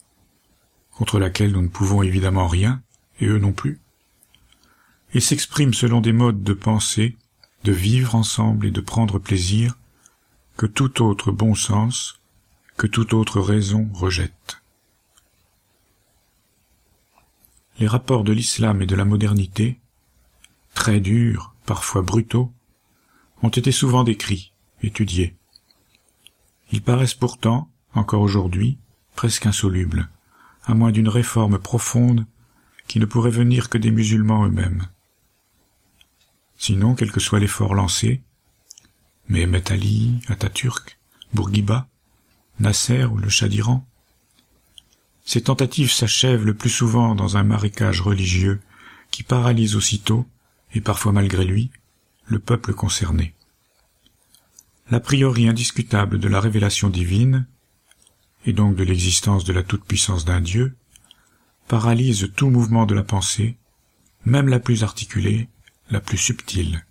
contre 0.93 1.19
laquelle 1.19 1.53
nous 1.53 1.63
ne 1.63 1.69
pouvons 1.69 2.03
évidemment 2.03 2.47
rien, 2.47 2.83
et 3.21 3.27
eux 3.27 3.39
non 3.39 3.53
plus, 3.53 3.81
et 5.15 5.21
s'expriment 5.21 5.75
selon 5.75 6.01
des 6.01 6.13
modes 6.13 6.43
de 6.43 6.53
pensée, 6.53 7.17
de 7.65 7.73
vivre 7.73 8.15
ensemble 8.15 8.67
et 8.67 8.71
de 8.71 8.81
prendre 8.81 9.19
plaisir, 9.19 9.77
que 10.57 10.67
tout 10.67 11.03
autre 11.03 11.33
bon 11.33 11.55
sens, 11.55 12.21
que 12.77 12.87
toute 12.87 13.13
autre 13.13 13.41
raison 13.41 13.89
rejette. 13.93 14.63
Les 17.79 17.89
rapports 17.89 18.25
de 18.25 18.33
l'islam 18.33 18.83
et 18.83 18.87
de 18.87 18.95
la 18.95 19.05
modernité, 19.05 19.81
très 20.75 21.01
durs, 21.01 21.56
parfois 21.67 22.03
brutaux, 22.03 22.53
ont 23.43 23.49
été 23.49 23.73
souvent 23.73 24.05
décrits, 24.05 24.53
étudiés. 24.83 25.37
Ils 26.73 26.83
paraissent 26.83 27.15
pourtant, 27.15 27.69
encore 27.95 28.23
aujourd'hui, 28.23 28.79
presque 29.15 29.47
insolubles, 29.47 30.09
à 30.65 30.75
moins 30.75 30.93
d'une 30.93 31.09
réforme 31.09 31.59
profonde 31.59 32.27
qui 32.89 33.01
ne 33.01 33.07
pourrait 33.07 33.31
venir 33.31 33.69
que 33.69 33.79
des 33.79 33.91
musulmans 33.91 34.47
eux-mêmes. 34.47 34.87
Sinon, 36.57 36.95
quel 36.95 37.13
que 37.13 37.21
soit 37.21 37.41
l'effort 37.41 37.75
lancé, 37.75 38.23
Mehmet 39.29 39.71
Ali, 39.73 40.21
Atatürk, 40.29 40.99
Bourguiba, 41.35 41.89
Nasser 42.61 43.05
ou 43.05 43.19
le 43.19 43.29
Shah 43.29 43.49
d'Iran, 43.49 43.87
ces 45.25 45.43
tentatives 45.43 45.91
s'achèvent 45.91 46.47
le 46.47 46.55
plus 46.55 46.71
souvent 46.71 47.15
dans 47.15 47.37
un 47.37 47.43
marécage 47.43 48.01
religieux 48.01 48.61
qui 49.11 49.25
paralyse 49.25 49.75
aussitôt 49.75 50.27
et 50.77 50.81
parfois 50.83 51.13
malgré 51.13 51.45
lui, 51.45 51.71
le 52.27 52.39
peuple 52.39 52.75
concerné. 52.75 53.35
L'a 54.91 55.01
priori 55.01 55.49
indiscutable 55.49 56.19
de 56.19 56.29
la 56.29 56.39
révélation 56.39 56.91
divine, 56.91 57.47
et 58.45 58.53
donc 58.53 58.77
de 58.77 58.85
l'existence 58.85 59.45
de 59.45 59.55
la 59.55 59.63
toute-puissance 59.63 60.27
d'un 60.27 60.43
Dieu, 60.43 60.77
paralyse 61.67 62.31
tout 62.37 62.51
mouvement 62.51 62.85
de 62.85 62.95
la 62.95 63.03
pensée, 63.03 63.57
même 64.27 64.49
la 64.49 64.61
plus 64.61 64.85
articulée, 64.85 65.49
la 65.91 66.01
plus 66.01 66.19
subtile. 66.19 66.85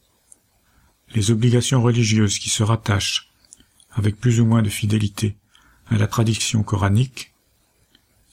Les 1.13 1.30
obligations 1.30 1.82
religieuses 1.82 2.39
qui 2.39 2.50
se 2.50 2.63
rattachent, 2.63 3.30
avec 3.91 4.19
plus 4.19 4.41
ou 4.41 4.45
moins 4.45 4.63
de 4.63 4.69
fidélité, 4.69 5.38
à 5.88 5.98
la 5.98 6.08
tradition 6.08 6.63
coranique, 6.63 7.34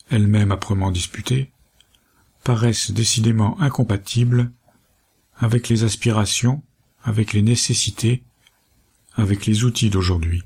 elle-même 0.09 0.51
âprement 0.51 0.91
disputée, 0.91 1.53
paraissent 2.43 2.91
décidément 2.91 3.61
incompatibles 3.61 4.51
avec 5.39 5.69
les 5.69 5.85
aspirations, 5.85 6.63
avec 7.03 7.33
les 7.33 7.43
nécessités, 7.43 8.23
avec 9.15 9.47
les 9.47 9.65
outils 9.65 9.91
d'aujourd'hui. 9.91 10.43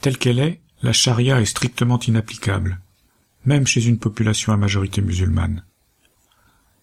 Telle 0.00 0.18
qu'elle 0.18 0.38
est, 0.38 0.60
la 0.82 0.92
charia 0.92 1.40
est 1.40 1.46
strictement 1.46 1.98
inapplicable, 1.98 2.80
même 3.44 3.66
chez 3.66 3.86
une 3.86 3.98
population 3.98 4.52
à 4.52 4.56
majorité 4.56 5.00
musulmane. 5.00 5.64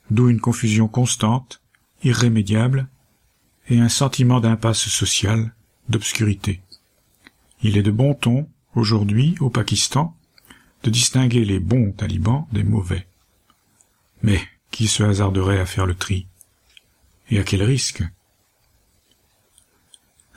D'où 0.10 0.30
une 0.30 0.40
confusion 0.40 0.88
constante, 0.88 1.62
irrémédiable, 2.04 2.88
et 3.70 3.80
un 3.80 3.90
sentiment 3.90 4.40
d'impasse 4.40 4.88
sociale, 4.88 5.54
d'obscurité. 5.88 6.62
Il 7.62 7.78
est 7.78 7.84
de 7.84 7.92
bon 7.92 8.14
ton, 8.14 8.48
aujourd'hui, 8.76 9.36
au 9.40 9.50
Pakistan, 9.50 10.16
de 10.84 10.90
distinguer 10.90 11.46
les 11.46 11.60
bons 11.60 11.92
talibans 11.92 12.48
des 12.52 12.64
mauvais. 12.64 13.08
Mais 14.24 14.42
qui 14.72 14.88
se 14.88 15.04
hasarderait 15.04 15.60
à 15.60 15.66
faire 15.66 15.86
le 15.86 15.96
tri? 15.96 16.28
Et 17.30 17.40
à 17.40 17.44
quel 17.44 17.64
risque? 17.64 18.04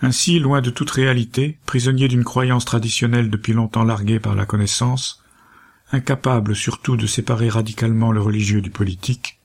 Ainsi, 0.03 0.39
loin 0.39 0.61
de 0.61 0.71
toute 0.71 0.91
réalité, 0.91 1.59
prisonnier 1.67 2.09
d'une 2.09 2.25
croyance 2.25 2.65
traditionnelle 2.65 3.31
depuis 3.31 3.53
longtemps 3.53 3.85
larguée 3.85 4.21
par 4.21 4.35
la 4.35 4.45
connaissance, 4.45 5.23
incapables 5.93 6.55
surtout 6.55 6.97
de 6.97 7.07
séparer 7.07 7.49
radicalement 7.49 8.13
le 8.13 8.21
religieux 8.21 8.61
du 8.61 8.71
politique, 8.71 9.39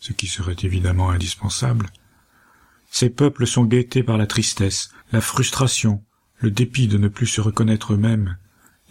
ce 0.00 0.12
qui 0.12 0.26
serait 0.26 0.56
évidemment 0.62 1.10
indispensable, 1.10 1.86
ces 2.90 3.10
peuples 3.10 3.44
sont 3.44 3.64
guettés 3.64 4.04
par 4.04 4.18
la 4.18 4.26
tristesse, 4.28 4.90
la 5.10 5.20
frustration, 5.20 6.00
le 6.38 6.52
dépit 6.52 6.86
de 6.86 6.96
ne 6.96 7.08
plus 7.08 7.26
se 7.26 7.40
reconnaître 7.40 7.94
eux-mêmes, 7.94 8.36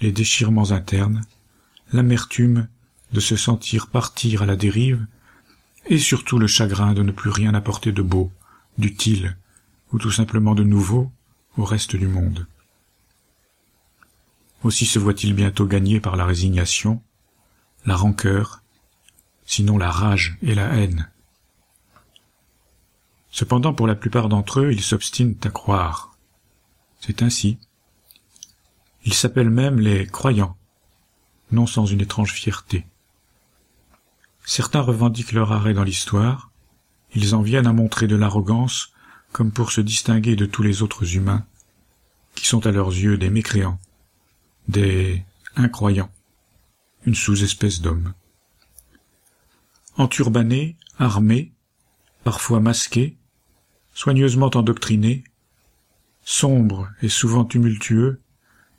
les 0.02 0.12
déchirements 0.12 0.72
internes, 0.72 1.22
l'amertume 1.94 2.68
de 3.14 3.22
se 3.22 3.38
sentir 3.38 3.88
partir 3.88 4.42
à 4.42 4.46
la 4.46 4.58
dérive, 4.58 5.06
et 5.86 5.98
surtout 5.98 6.40
le 6.40 6.48
chagrin 6.48 6.94
de 6.94 7.04
ne 7.04 7.12
plus 7.12 7.30
rien 7.30 7.54
apporter 7.54 7.92
de 7.92 8.02
beau, 8.02 8.32
d'utile, 8.78 9.38
ou 9.92 10.00
tout 10.00 10.12
simplement 10.12 10.56
de 10.56 10.64
nouveau 10.64 11.12
au 11.58 11.66
reste 11.66 11.96
du 11.96 12.08
monde. 12.08 12.48
Aussi 14.64 14.86
se 14.86 15.00
voit-il 15.00 15.34
bientôt 15.34 15.66
gagné 15.66 16.00
par 16.00 16.16
la 16.16 16.26
résignation, 16.26 17.02
la 17.86 17.96
rancœur, 17.96 18.62
sinon 19.46 19.78
la 19.78 19.92
rage 19.92 20.38
et 20.42 20.56
la 20.56 20.74
haine. 20.76 21.10
Cependant, 23.30 23.74
pour 23.74 23.88
la 23.88 23.96
plupart 23.96 24.30
d'entre 24.30 24.62
eux, 24.62 24.72
ils 24.72 24.84
s'obstinent 24.84 25.36
à 25.44 25.50
croire. 25.50 26.16
C'est 27.02 27.22
ainsi. 27.22 27.58
Ils 29.06 29.14
s'appellent 29.14 29.50
même 29.50 29.80
les 29.80 30.08
croyants, 30.08 30.56
non 31.52 31.66
sans 31.66 31.86
une 31.86 32.00
étrange 32.00 32.32
fierté. 32.32 32.86
Certains 34.46 34.82
revendiquent 34.82 35.32
leur 35.32 35.52
arrêt 35.52 35.74
dans 35.74 35.84
l'histoire, 35.84 36.52
ils 37.16 37.36
en 37.36 37.42
viennent 37.42 37.68
à 37.68 37.74
montrer 37.74 38.08
de 38.08 38.16
l'arrogance 38.16 38.94
comme 39.32 39.52
pour 39.52 39.72
se 39.72 39.82
distinguer 39.82 40.36
de 40.36 40.46
tous 40.46 40.62
les 40.64 40.82
autres 40.82 41.16
humains, 41.16 41.46
qui 42.36 42.46
sont 42.46 42.66
à 42.68 42.72
leurs 42.72 42.90
yeux 42.90 43.18
des 43.18 43.30
mécréants, 43.30 43.80
des 44.68 45.24
incroyants, 45.56 46.12
une 47.06 47.16
sous-espèce 47.16 47.82
d'hommes. 47.82 48.14
Enturbanés, 49.98 50.78
armés, 50.98 51.52
parfois 52.24 52.60
masqués, 52.60 53.18
soigneusement 53.94 54.52
endoctrinés, 54.54 55.24
sombres 56.24 56.90
et 57.02 57.10
souvent 57.10 57.46
tumultueux, 57.46 58.22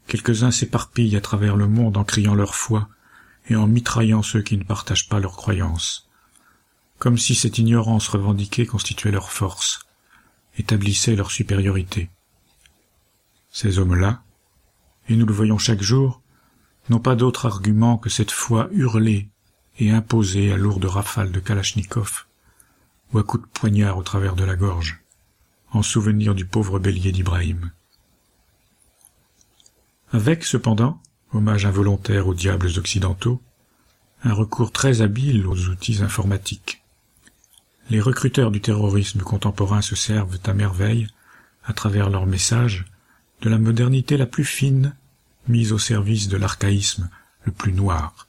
quelques-uns 0.07 0.51
s'éparpillent 0.51 1.17
à 1.17 1.21
travers 1.21 1.57
le 1.57 1.69
monde 1.69 1.97
en 1.97 2.05
criant 2.05 2.35
leur 2.35 2.55
foi 2.55 2.89
et 3.49 3.57
en 3.57 3.67
mitraillant 3.67 4.23
ceux 4.23 4.43
qui 4.43 4.57
ne 4.57 4.65
partagent 4.65 5.09
pas 5.09 5.21
leurs 5.21 5.37
croyances, 5.37 6.09
comme 6.99 7.19
si 7.19 7.35
cette 7.35 7.59
ignorance 7.59 8.09
revendiquée 8.09 8.67
constituait 8.67 9.11
leur 9.11 9.31
force, 9.31 9.87
établissait 10.57 11.17
leur 11.17 11.31
supériorité. 11.31 12.11
Ces 13.51 13.79
hommes-là, 13.79 14.23
et 15.09 15.17
nous 15.17 15.27
le 15.27 15.35
voyons 15.35 15.59
chaque 15.59 15.83
jour, 15.83 16.23
n'ont 16.89 17.01
pas 17.01 17.17
d'autre 17.17 17.47
argument 17.47 17.99
que 17.99 18.11
cette 18.11 18.31
foi 18.31 18.69
hurlée 18.73 19.29
et 19.79 19.91
imposée 19.91 20.53
à 20.53 20.57
lourdes 20.57 20.85
rafales 20.85 21.33
de 21.33 21.41
Kalachnikov, 21.41 22.27
ou 23.13 23.19
à 23.19 23.23
coups 23.25 23.45
de 23.45 23.49
poignard 23.49 23.99
au 23.99 24.03
travers 24.03 24.37
de 24.37 24.45
la 24.45 24.57
gorge, 24.57 25.03
en 25.73 25.83
souvenir 25.83 26.35
du 26.35 26.47
pauvre 26.47 26.79
bélier 26.79 27.13
d'Ibrahim. 27.13 27.71
Avec, 30.13 30.45
cependant, 30.45 31.01
hommage 31.35 31.67
involontaire 31.67 32.29
aux 32.29 32.35
diables 32.35 32.79
occidentaux, 32.79 33.41
un 34.23 34.33
recours 34.33 34.73
très 34.73 35.03
habile 35.03 35.47
aux 35.47 35.69
outils 35.69 36.03
informatiques. 36.03 36.83
Les 37.91 38.01
recruteurs 38.01 38.51
du 38.51 38.61
terrorisme 38.61 39.21
contemporain 39.21 39.83
se 39.83 39.97
servent 39.97 40.39
à 40.47 40.55
merveille, 40.55 41.09
à 41.65 41.73
travers 41.73 42.09
leurs 42.09 42.27
messages, 42.27 42.87
de 43.43 43.51
la 43.51 43.59
modernité 43.59 44.17
la 44.17 44.27
plus 44.27 44.45
fine, 44.45 44.95
mise 45.49 45.73
au 45.73 45.79
service 45.79 46.29
de 46.29 46.37
l'archaïsme 46.37 47.11
le 47.45 47.53
plus 47.53 47.73
noir. 47.73 48.27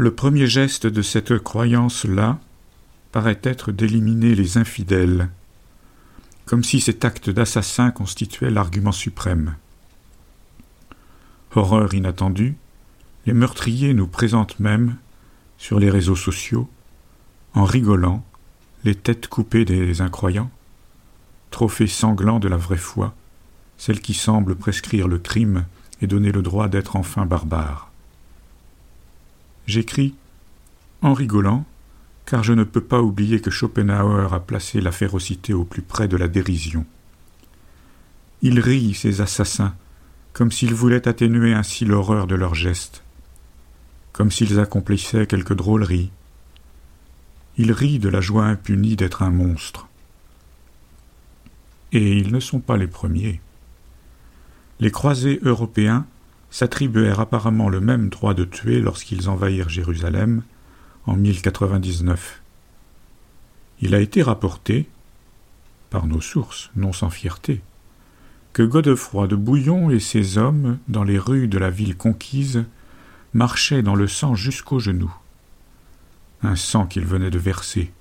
Le 0.00 0.14
premier 0.14 0.46
geste 0.46 0.86
de 0.86 1.02
cette 1.02 1.38
croyance-là 1.38 2.38
paraît 3.12 3.38
être 3.42 3.70
d'éliminer 3.70 4.34
les 4.34 4.56
infidèles, 4.56 5.28
comme 6.46 6.64
si 6.64 6.80
cet 6.80 7.04
acte 7.04 7.28
d'assassin 7.28 7.90
constituait 7.90 8.48
l'argument 8.48 8.92
suprême. 8.92 9.56
Horreur 11.54 11.92
inattendue, 11.92 12.56
les 13.26 13.34
meurtriers 13.34 13.92
nous 13.92 14.06
présentent 14.06 14.58
même, 14.58 14.96
sur 15.58 15.78
les 15.78 15.90
réseaux 15.90 16.16
sociaux, 16.16 16.66
en 17.52 17.64
rigolant, 17.64 18.24
les 18.84 18.94
têtes 18.94 19.28
coupées 19.28 19.66
des 19.66 20.00
incroyants, 20.00 20.50
trophée 21.50 21.88
sanglant 21.88 22.40
de 22.40 22.48
la 22.48 22.56
vraie 22.56 22.78
foi, 22.78 23.14
celle 23.76 24.00
qui 24.00 24.14
semble 24.14 24.56
prescrire 24.56 25.08
le 25.08 25.18
crime 25.18 25.66
et 26.00 26.06
donner 26.06 26.32
le 26.32 26.40
droit 26.40 26.68
d'être 26.68 26.96
enfin 26.96 27.26
barbare. 27.26 27.89
J'écris 29.70 30.16
en 31.00 31.14
rigolant, 31.14 31.64
car 32.26 32.42
je 32.42 32.52
ne 32.52 32.64
peux 32.64 32.80
pas 32.80 33.00
oublier 33.00 33.40
que 33.40 33.52
Schopenhauer 33.52 34.34
a 34.34 34.40
placé 34.40 34.80
la 34.80 34.90
férocité 34.90 35.54
au 35.54 35.62
plus 35.62 35.80
près 35.80 36.08
de 36.08 36.16
la 36.16 36.26
dérision. 36.26 36.84
Il 38.42 38.58
rit, 38.58 38.94
ces 38.94 39.20
assassins, 39.20 39.76
comme 40.32 40.50
s'ils 40.50 40.74
voulaient 40.74 41.06
atténuer 41.06 41.54
ainsi 41.54 41.84
l'horreur 41.84 42.26
de 42.26 42.34
leurs 42.34 42.56
gestes, 42.56 43.04
comme 44.12 44.32
s'ils 44.32 44.58
accomplissaient 44.58 45.28
quelque 45.28 45.54
drôlerie. 45.54 46.10
Il 47.56 47.70
rit 47.70 48.00
de 48.00 48.08
la 48.08 48.20
joie 48.20 48.46
impunie 48.46 48.96
d'être 48.96 49.22
un 49.22 49.30
monstre. 49.30 49.86
Et 51.92 52.18
ils 52.18 52.32
ne 52.32 52.40
sont 52.40 52.58
pas 52.58 52.76
les 52.76 52.88
premiers. 52.88 53.40
Les 54.80 54.90
croisés 54.90 55.38
européens 55.44 56.06
s'attribuèrent 56.50 57.20
apparemment 57.20 57.68
le 57.68 57.80
même 57.80 58.08
droit 58.08 58.34
de 58.34 58.44
tuer 58.44 58.80
lorsqu'ils 58.80 59.28
envahirent 59.28 59.68
Jérusalem 59.68 60.42
en 61.06 61.16
1099. 61.16 62.42
Il 63.80 63.94
a 63.94 64.00
été 64.00 64.22
rapporté, 64.22 64.88
par 65.88 66.06
nos 66.06 66.20
sources, 66.20 66.70
non 66.76 66.92
sans 66.92 67.10
fierté, 67.10 67.62
que 68.52 68.62
Godefroy 68.62 69.26
de 69.26 69.36
Bouillon 69.36 69.90
et 69.90 70.00
ses 70.00 70.38
hommes, 70.38 70.78
dans 70.88 71.04
les 71.04 71.18
rues 71.18 71.48
de 71.48 71.58
la 71.58 71.70
ville 71.70 71.96
conquise, 71.96 72.64
marchaient 73.32 73.82
dans 73.82 73.94
le 73.94 74.08
sang 74.08 74.34
jusqu'aux 74.34 74.80
genoux. 74.80 75.14
Un 76.42 76.56
sang 76.56 76.86
qu'ils 76.86 77.06
venaient 77.06 77.30
de 77.30 77.38
verser. 77.38 77.92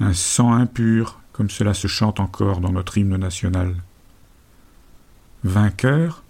Un 0.00 0.12
sang 0.12 0.52
impur, 0.52 1.20
comme 1.32 1.50
cela 1.50 1.74
se 1.74 1.86
chante 1.86 2.20
encore 2.20 2.60
dans 2.60 2.72
notre 2.72 2.98
hymne 2.98 3.16
national. 3.16 3.76
Vainqueurs, 5.44 6.24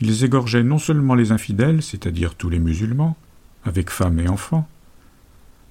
ils 0.00 0.24
égorgeaient 0.24 0.62
non 0.62 0.78
seulement 0.78 1.14
les 1.14 1.32
infidèles, 1.32 1.82
c'est-à-dire 1.82 2.34
tous 2.34 2.50
les 2.50 2.58
musulmans, 2.58 3.16
avec 3.64 3.90
femmes 3.90 4.20
et 4.20 4.28
enfants, 4.28 4.68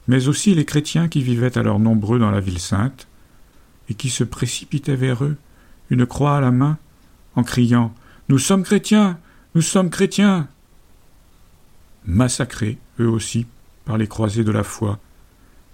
mais 0.07 0.27
aussi 0.27 0.53
les 0.53 0.65
chrétiens 0.65 1.07
qui 1.07 1.21
vivaient 1.21 1.57
alors 1.57 1.79
nombreux 1.79 2.19
dans 2.19 2.31
la 2.31 2.39
ville 2.39 2.59
sainte, 2.59 3.07
et 3.89 3.93
qui 3.93 4.09
se 4.09 4.23
précipitaient 4.23 4.95
vers 4.95 5.23
eux, 5.23 5.37
une 5.89 6.05
croix 6.05 6.37
à 6.37 6.41
la 6.41 6.51
main, 6.51 6.77
en 7.35 7.43
criant 7.43 7.93
Nous 8.29 8.39
sommes 8.39 8.63
chrétiens 8.63 9.19
Nous 9.53 9.61
sommes 9.61 9.89
chrétiens 9.89 10.47
Massacrés, 12.05 12.77
eux 12.99 13.09
aussi, 13.09 13.45
par 13.83 13.97
les 13.97 14.07
croisés 14.07 14.43
de 14.43 14.51
la 14.51 14.63
foi, 14.63 14.99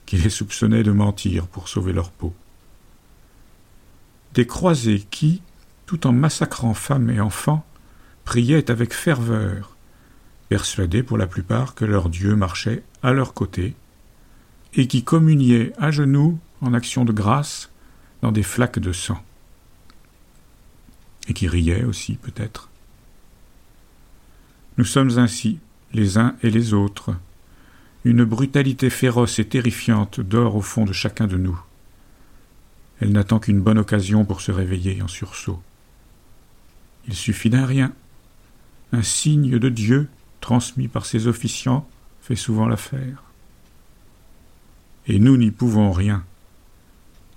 qui 0.06 0.18
les 0.18 0.30
soupçonnaient 0.30 0.84
de 0.84 0.92
mentir 0.92 1.48
pour 1.48 1.68
sauver 1.68 1.94
leur 1.94 2.12
peau. 2.12 2.34
Des 4.34 4.48
croisés 4.48 5.06
qui, 5.12 5.42
tout 5.86 6.08
en 6.08 6.14
massacrant 6.14 6.74
femmes 6.74 7.10
et 7.10 7.20
enfants, 7.20 7.66
priaient 8.26 8.70
avec 8.72 8.94
ferveur, 8.94 9.76
persuadés 10.50 11.04
pour 11.04 11.18
la 11.18 11.28
plupart 11.28 11.76
que 11.76 11.86
leur 11.86 12.10
Dieu 12.10 12.36
marchait 12.36 12.84
à 13.04 13.14
leur 13.14 13.34
côté, 13.34 13.74
et 14.74 14.88
qui 14.88 15.04
communiaient 15.04 15.74
à 15.78 15.92
genoux 15.92 16.40
en 16.62 16.74
action 16.74 17.06
de 17.06 17.12
grâce 17.12 17.70
dans 18.22 18.32
des 18.32 18.44
flaques 18.44 18.80
de 18.80 18.94
sang, 18.94 19.22
et 21.28 21.34
qui 21.34 21.48
riaient 21.48 21.84
aussi 21.84 22.16
peut-être. 22.16 22.70
Nous 24.78 24.86
sommes 24.86 25.18
ainsi, 25.18 25.60
les 25.94 26.18
uns 26.18 26.36
et 26.44 26.50
les 26.50 26.74
autres, 26.74 27.16
Une 28.04 28.24
brutalité 28.24 28.90
féroce 28.90 29.38
et 29.38 29.46
terrifiante 29.46 30.22
dort 30.22 30.56
au 30.56 30.62
fond 30.62 30.86
de 30.86 30.94
chacun 30.94 31.28
de 31.28 31.38
nous. 31.38 31.60
Elle 33.00 33.12
n'attend 33.12 33.38
qu'une 33.38 33.62
bonne 33.62 33.78
occasion 33.78 34.26
pour 34.26 34.42
se 34.42 34.52
réveiller 34.52 35.04
en 35.04 35.08
sursaut. 35.08 35.62
Il 37.08 37.14
suffit 37.14 37.52
d'un 37.52 37.68
rien. 37.68 37.94
Un 38.94 39.04
signe 39.04 39.58
de 39.58 39.70
Dieu, 39.70 40.10
transmis 40.42 40.88
par 40.88 41.06
ses 41.06 41.28
officiants, 41.28 41.88
fait 42.22 42.36
souvent 42.36 42.68
l'affaire. 42.68 43.24
Et 45.08 45.18
nous 45.20 45.38
n'y 45.38 45.52
pouvons 45.52 45.92
rien. 45.92 46.24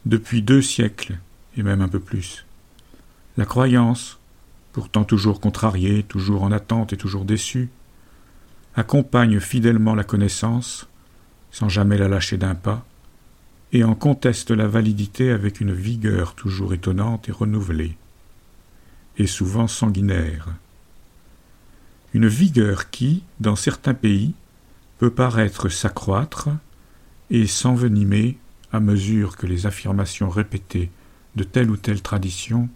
Depuis 0.04 0.42
deux 0.42 0.62
siècles, 0.62 1.18
et 1.56 1.62
même 1.62 1.80
un 1.80 1.88
peu 1.88 2.00
plus. 2.00 2.44
La 3.36 3.44
croyance, 3.44 4.18
pourtant 4.72 5.04
toujours 5.04 5.40
contrariée, 5.40 6.02
toujours 6.02 6.42
en 6.42 6.52
attente 6.52 6.92
et 6.92 6.96
toujours 6.96 7.24
déçue, 7.24 7.68
accompagne 8.74 9.38
fidèlement 9.38 9.94
la 9.94 10.04
connaissance, 10.04 10.88
sans 11.52 11.68
jamais 11.68 11.96
la 11.96 12.08
lâcher 12.08 12.36
d'un 12.36 12.56
pas, 12.56 12.84
et 13.72 13.84
en 13.84 13.94
conteste 13.94 14.50
la 14.50 14.66
validité 14.66 15.30
avec 15.30 15.60
une 15.60 15.72
vigueur 15.72 16.34
toujours 16.34 16.74
étonnante 16.74 17.28
et 17.28 17.32
renouvelée, 17.32 17.96
et 19.18 19.28
souvent 19.28 19.68
sanguinaire. 19.68 20.48
Une 22.14 22.28
vigueur 22.28 22.90
qui, 22.90 23.24
dans 23.40 23.56
certains 23.56 23.92
pays, 23.92 24.34
peut 24.98 25.10
paraître 25.10 25.68
s'accroître 25.68 26.48
et 27.28 27.48
s'envenimer 27.48 28.38
à 28.72 28.78
mesure 28.78 29.36
que 29.36 29.48
les 29.48 29.66
affirmations 29.66 30.30
répétées 30.30 30.90
de 31.34 31.42
telle 31.42 31.70
ou 31.70 31.76
telle 31.76 32.02
tradition 32.02 32.68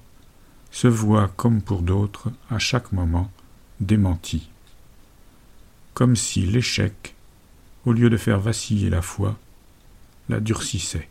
se 0.72 0.88
voient, 0.88 1.30
comme 1.36 1.62
pour 1.62 1.82
d'autres, 1.82 2.32
à 2.50 2.58
chaque 2.58 2.90
moment, 2.90 3.30
démenties. 3.78 4.50
Comme 5.94 6.16
si 6.16 6.40
l'échec, 6.40 7.14
au 7.84 7.92
lieu 7.92 8.10
de 8.10 8.16
faire 8.16 8.40
vaciller 8.40 8.90
la 8.90 9.02
foi, 9.02 9.38
la 10.28 10.40
durcissait. 10.40 11.08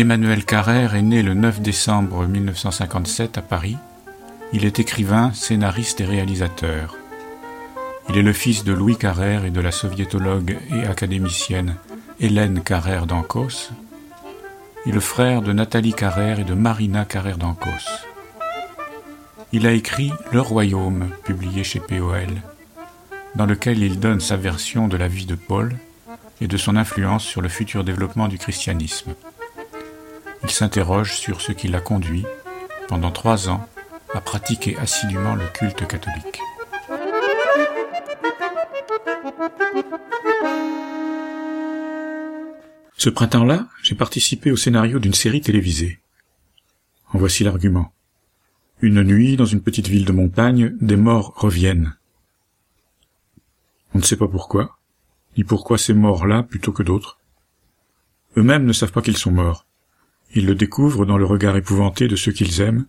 Emmanuel 0.00 0.44
Carrère 0.44 0.94
est 0.94 1.02
né 1.02 1.24
le 1.24 1.34
9 1.34 1.60
décembre 1.60 2.24
1957 2.24 3.36
à 3.36 3.42
Paris. 3.42 3.76
Il 4.52 4.64
est 4.64 4.78
écrivain, 4.78 5.32
scénariste 5.32 6.00
et 6.00 6.04
réalisateur. 6.04 6.94
Il 8.08 8.16
est 8.16 8.22
le 8.22 8.32
fils 8.32 8.62
de 8.62 8.72
Louis 8.72 8.96
Carrère 8.96 9.44
et 9.44 9.50
de 9.50 9.60
la 9.60 9.72
soviétologue 9.72 10.56
et 10.70 10.86
académicienne 10.86 11.74
Hélène 12.20 12.62
Carrère 12.62 13.06
d'Ancos, 13.06 13.72
et 14.86 14.92
le 14.92 15.00
frère 15.00 15.42
de 15.42 15.52
Nathalie 15.52 15.94
Carrère 15.94 16.38
et 16.38 16.44
de 16.44 16.54
Marina 16.54 17.04
Carrère 17.04 17.36
d'Ancos. 17.36 18.06
Il 19.50 19.66
a 19.66 19.72
écrit 19.72 20.12
Le 20.30 20.40
Royaume, 20.40 21.08
publié 21.24 21.64
chez 21.64 21.80
POL, 21.80 22.28
dans 23.34 23.46
lequel 23.46 23.82
il 23.82 23.98
donne 23.98 24.20
sa 24.20 24.36
version 24.36 24.86
de 24.86 24.96
la 24.96 25.08
vie 25.08 25.26
de 25.26 25.34
Paul 25.34 25.74
et 26.40 26.46
de 26.46 26.56
son 26.56 26.76
influence 26.76 27.24
sur 27.24 27.40
le 27.40 27.48
futur 27.48 27.82
développement 27.82 28.28
du 28.28 28.38
christianisme 28.38 29.16
il 30.48 30.52
s'interroge 30.52 31.18
sur 31.18 31.42
ce 31.42 31.52
qui 31.52 31.68
l'a 31.68 31.82
conduit, 31.82 32.24
pendant 32.88 33.10
trois 33.10 33.50
ans, 33.50 33.68
à 34.14 34.22
pratiquer 34.22 34.78
assidûment 34.78 35.34
le 35.34 35.46
culte 35.48 35.86
catholique. 35.86 36.40
Ce 42.96 43.10
printemps-là, 43.10 43.68
j'ai 43.82 43.94
participé 43.94 44.50
au 44.50 44.56
scénario 44.56 44.98
d'une 44.98 45.12
série 45.12 45.42
télévisée. 45.42 46.00
En 47.12 47.18
voici 47.18 47.44
l'argument. 47.44 47.92
Une 48.80 49.02
nuit, 49.02 49.36
dans 49.36 49.44
une 49.44 49.60
petite 49.60 49.88
ville 49.88 50.06
de 50.06 50.12
montagne, 50.12 50.74
des 50.80 50.96
morts 50.96 51.34
reviennent. 51.36 51.94
On 53.92 53.98
ne 53.98 54.04
sait 54.04 54.16
pas 54.16 54.28
pourquoi, 54.28 54.78
ni 55.36 55.44
pourquoi 55.44 55.76
ces 55.76 55.92
morts-là 55.92 56.42
plutôt 56.42 56.72
que 56.72 56.82
d'autres. 56.82 57.18
Eux-mêmes 58.38 58.64
ne 58.64 58.72
savent 58.72 58.92
pas 58.92 59.02
qu'ils 59.02 59.18
sont 59.18 59.30
morts. 59.30 59.67
Ils 60.34 60.46
le 60.46 60.54
découvrent 60.54 61.06
dans 61.06 61.18
le 61.18 61.24
regard 61.24 61.56
épouvanté 61.56 62.08
de 62.08 62.16
ceux 62.16 62.32
qu'ils 62.32 62.60
aiment, 62.60 62.86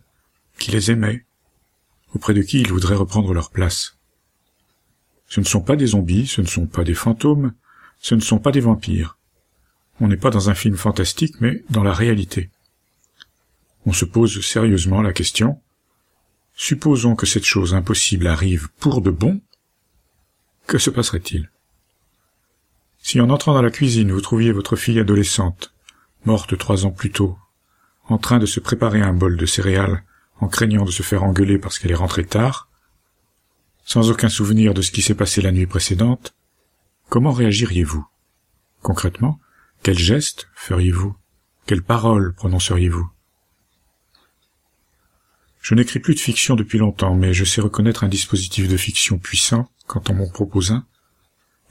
qui 0.57 0.71
les 0.71 0.91
aimaient, 0.91 1.25
auprès 2.13 2.33
de 2.33 2.41
qui 2.41 2.61
ils 2.61 2.71
voudraient 2.71 2.95
reprendre 2.95 3.33
leur 3.33 3.49
place. 3.49 3.97
Ce 5.27 5.39
ne 5.39 5.45
sont 5.45 5.61
pas 5.61 5.75
des 5.75 5.87
zombies, 5.87 6.27
ce 6.27 6.41
ne 6.41 6.47
sont 6.47 6.67
pas 6.67 6.83
des 6.83 6.95
fantômes, 6.95 7.53
ce 7.99 8.15
ne 8.15 8.19
sont 8.19 8.39
pas 8.39 8.51
des 8.51 8.59
vampires. 8.59 9.17
On 10.01 10.07
n'est 10.07 10.17
pas 10.17 10.31
dans 10.31 10.49
un 10.49 10.55
film 10.55 10.75
fantastique, 10.75 11.39
mais 11.39 11.63
dans 11.69 11.83
la 11.83 11.93
réalité. 11.93 12.49
On 13.85 13.93
se 13.93 14.05
pose 14.05 14.41
sérieusement 14.45 15.01
la 15.01 15.13
question, 15.13 15.61
supposons 16.55 17.15
que 17.15 17.25
cette 17.25 17.45
chose 17.45 17.73
impossible 17.73 18.27
arrive 18.27 18.69
pour 18.79 19.01
de 19.01 19.11
bon, 19.11 19.41
que 20.67 20.77
se 20.77 20.89
passerait-il? 20.89 21.49
Si 23.01 23.21
en 23.21 23.29
entrant 23.29 23.53
dans 23.53 23.61
la 23.61 23.71
cuisine 23.71 24.11
vous 24.11 24.21
trouviez 24.21 24.51
votre 24.51 24.75
fille 24.75 24.99
adolescente, 24.99 25.73
morte 26.25 26.57
trois 26.57 26.85
ans 26.85 26.91
plus 26.91 27.11
tôt, 27.11 27.37
en 28.05 28.17
train 28.17 28.39
de 28.39 28.45
se 28.45 28.59
préparer 28.59 29.01
un 29.01 29.13
bol 29.13 29.37
de 29.37 29.45
céréales, 29.45 30.03
en 30.39 30.47
craignant 30.47 30.85
de 30.85 30.91
se 30.91 31.03
faire 31.03 31.23
engueuler 31.23 31.57
parce 31.57 31.79
qu'elle 31.79 31.91
est 31.91 31.95
rentrée 31.95 32.25
tard, 32.25 32.69
sans 33.85 34.09
aucun 34.11 34.29
souvenir 34.29 34.73
de 34.73 34.81
ce 34.81 34.91
qui 34.91 35.01
s'est 35.01 35.15
passé 35.15 35.41
la 35.41 35.51
nuit 35.51 35.65
précédente, 35.65 36.35
comment 37.09 37.31
réagiriez-vous? 37.31 38.05
Concrètement, 38.81 39.39
quel 39.83 39.97
geste 39.97 40.47
feriez-vous? 40.53 41.15
Quelles 41.65 41.83
paroles 41.83 42.33
prononceriez-vous? 42.35 43.09
Je 45.61 45.75
n'écris 45.75 45.99
plus 45.99 46.15
de 46.15 46.19
fiction 46.19 46.55
depuis 46.55 46.77
longtemps, 46.77 47.15
mais 47.15 47.33
je 47.33 47.43
sais 47.43 47.61
reconnaître 47.61 48.03
un 48.03 48.09
dispositif 48.09 48.67
de 48.67 48.77
fiction 48.77 49.17
puissant 49.17 49.69
quand 49.87 50.09
on 50.09 50.15
m'en 50.15 50.29
propose 50.29 50.71
un, 50.71 50.85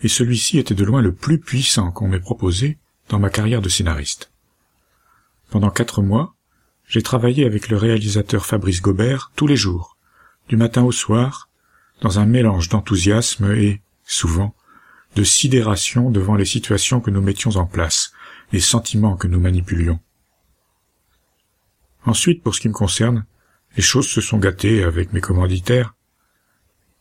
et 0.03 0.09
celui-ci 0.09 0.59
était 0.59 0.75
de 0.75 0.85
loin 0.85 1.03
le 1.03 1.15
plus 1.15 1.39
puissant 1.39 1.91
qu'on 1.91 2.09
m'ait 2.09 2.21
proposé 2.21 2.79
dans 3.09 3.19
ma 3.19 3.31
carrière 3.31 3.63
de 3.63 3.69
scénariste. 3.69 4.31
Pendant 5.51 5.71
quatre 5.71 6.03
mois, 6.03 6.35
j'ai 6.87 7.03
travaillé 7.03 7.47
avec 7.47 7.69
le 7.69 7.77
réalisateur 7.77 8.45
Fabrice 8.45 8.83
Gobert 8.83 9.33
tous 9.35 9.47
les 9.47 9.57
jours, 9.57 9.97
du 10.49 10.57
matin 10.57 10.83
au 10.83 10.93
soir, 10.93 11.49
dans 12.03 12.19
un 12.19 12.27
mélange 12.27 12.69
d'enthousiasme 12.69 13.53
et, 13.53 13.81
souvent, 14.05 14.55
de 15.17 15.25
sidération 15.25 16.11
devant 16.11 16.35
les 16.35 16.45
situations 16.45 17.01
que 17.01 17.11
nous 17.11 17.23
mettions 17.23 17.57
en 17.57 17.67
place, 17.67 18.13
les 18.53 18.61
sentiments 18.61 19.17
que 19.17 19.27
nous 19.27 19.41
manipulions. 19.41 20.01
Ensuite, 22.05 22.43
pour 22.43 22.55
ce 22.55 22.61
qui 22.61 22.69
me 22.69 22.75
concerne, 22.75 23.25
les 23.77 23.83
choses 23.83 24.09
se 24.09 24.21
sont 24.21 24.39
gâtées 24.39 24.85
avec 24.85 25.13
mes 25.13 25.21
commanditaires. 25.21 25.95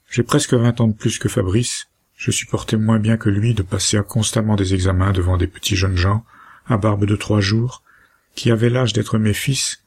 J'ai 0.09 0.23
presque 0.23 0.53
vingt 0.53 0.79
ans 0.79 0.87
de 0.87 0.93
plus 0.93 1.19
que 1.19 1.29
Fabrice, 1.29 1.89
je 2.15 2.31
supportais 2.31 2.77
moins 2.77 2.99
bien 2.99 3.17
que 3.17 3.29
lui 3.29 3.53
de 3.53 3.61
passer 3.61 3.99
constamment 4.07 4.55
des 4.55 4.73
examens 4.73 5.11
devant 5.11 5.37
des 5.37 5.47
petits 5.47 5.75
jeunes 5.75 5.97
gens, 5.97 6.25
à 6.65 6.77
barbe 6.77 7.05
de 7.05 7.15
trois 7.15 7.41
jours, 7.41 7.83
qui 8.37 8.51
avaient 8.51 8.69
l'âge 8.69 8.93
d'être 8.93 9.17
mes 9.17 9.33
fils, 9.33 9.83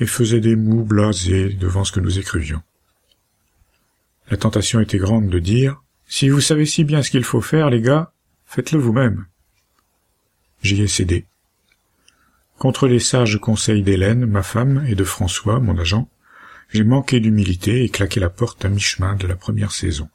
et 0.00 0.06
faisaient 0.06 0.40
des 0.40 0.54
mous 0.54 0.84
blasés 0.84 1.50
devant 1.50 1.84
ce 1.84 1.90
que 1.90 1.98
nous 1.98 2.18
écrivions. 2.18 2.62
La 4.30 4.36
tentation 4.36 4.78
était 4.80 4.98
grande 4.98 5.28
de 5.28 5.40
dire 5.40 5.82
Si 6.06 6.28
vous 6.28 6.40
savez 6.40 6.64
si 6.64 6.84
bien 6.84 7.02
ce 7.02 7.10
qu'il 7.10 7.24
faut 7.24 7.40
faire, 7.40 7.70
les 7.70 7.82
gars, 7.82 8.12
faites-le 8.46 8.78
vous-même. 8.78 9.26
J'y 10.62 10.80
ai 10.80 10.86
cédé. 10.86 11.26
Contre 12.56 12.86
les 12.86 13.00
sages 13.00 13.38
conseils 13.40 13.82
d'Hélène, 13.82 14.26
ma 14.26 14.44
femme, 14.44 14.84
et 14.86 14.94
de 14.94 15.04
François, 15.04 15.58
mon 15.58 15.76
agent, 15.76 16.08
j'ai 16.70 16.84
manqué 16.84 17.18
d'humilité 17.18 17.82
et 17.82 17.88
claqué 17.88 18.20
la 18.20 18.30
porte 18.30 18.64
à 18.64 18.68
mi-chemin 18.68 19.16
de 19.16 19.26
la 19.26 19.34
première 19.34 19.72
saison. 19.72 20.08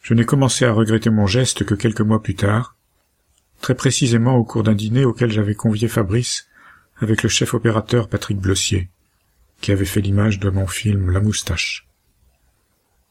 Je 0.00 0.14
n'ai 0.14 0.24
commencé 0.24 0.64
à 0.64 0.72
regretter 0.72 1.10
mon 1.10 1.26
geste 1.26 1.64
que 1.64 1.74
quelques 1.74 2.00
mois 2.00 2.22
plus 2.22 2.36
tard, 2.36 2.76
très 3.60 3.74
précisément 3.74 4.36
au 4.36 4.44
cours 4.44 4.62
d'un 4.62 4.74
dîner 4.74 5.04
auquel 5.04 5.30
j'avais 5.30 5.54
convié 5.54 5.88
Fabrice 5.88 6.48
avec 6.96 7.22
le 7.22 7.28
chef 7.28 7.54
opérateur 7.54 8.08
Patrick 8.08 8.38
Blossier, 8.38 8.90
qui 9.60 9.72
avait 9.72 9.84
fait 9.84 10.00
l'image 10.00 10.38
de 10.38 10.50
mon 10.50 10.66
film 10.66 11.10
La 11.10 11.20
moustache. 11.20 11.86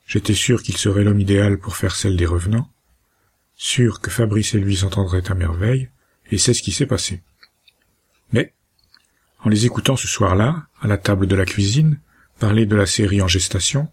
J'étais 0.06 0.34
sûr 0.34 0.64
qu'il 0.64 0.78
serait 0.78 1.04
l'homme 1.04 1.20
idéal 1.20 1.60
pour 1.60 1.76
faire 1.76 1.96
celle 1.96 2.18
des 2.18 2.26
revenants, 2.26 2.70
sûr 3.56 4.02
que 4.02 4.10
Fabrice 4.10 4.56
et 4.56 4.60
lui 4.60 4.78
s'entendraient 4.78 5.30
à 5.30 5.36
merveille, 5.36 5.90
et 6.32 6.38
c'est 6.38 6.54
ce 6.54 6.64
qui 6.64 6.72
s'est 6.72 6.86
passé. 6.86 7.22
Mais, 8.32 8.54
en 9.44 9.50
les 9.50 9.66
écoutant 9.66 9.96
ce 9.96 10.08
soir-là, 10.08 10.68
à 10.82 10.88
la 10.88 10.98
table 10.98 11.28
de 11.28 11.36
la 11.36 11.46
cuisine, 11.46 12.00
parler 12.40 12.66
de 12.66 12.76
la 12.76 12.86
série 12.86 13.22
en 13.22 13.28
gestation, 13.28 13.88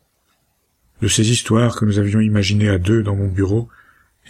de 1.03 1.09
ces 1.09 1.31
histoires 1.31 1.77
que 1.77 1.85
nous 1.85 1.99
avions 1.99 2.21
imaginées 2.21 2.69
à 2.69 2.79
deux 2.79 3.03
dans 3.03 3.17
mon 3.17 3.29
bureau 3.29 3.69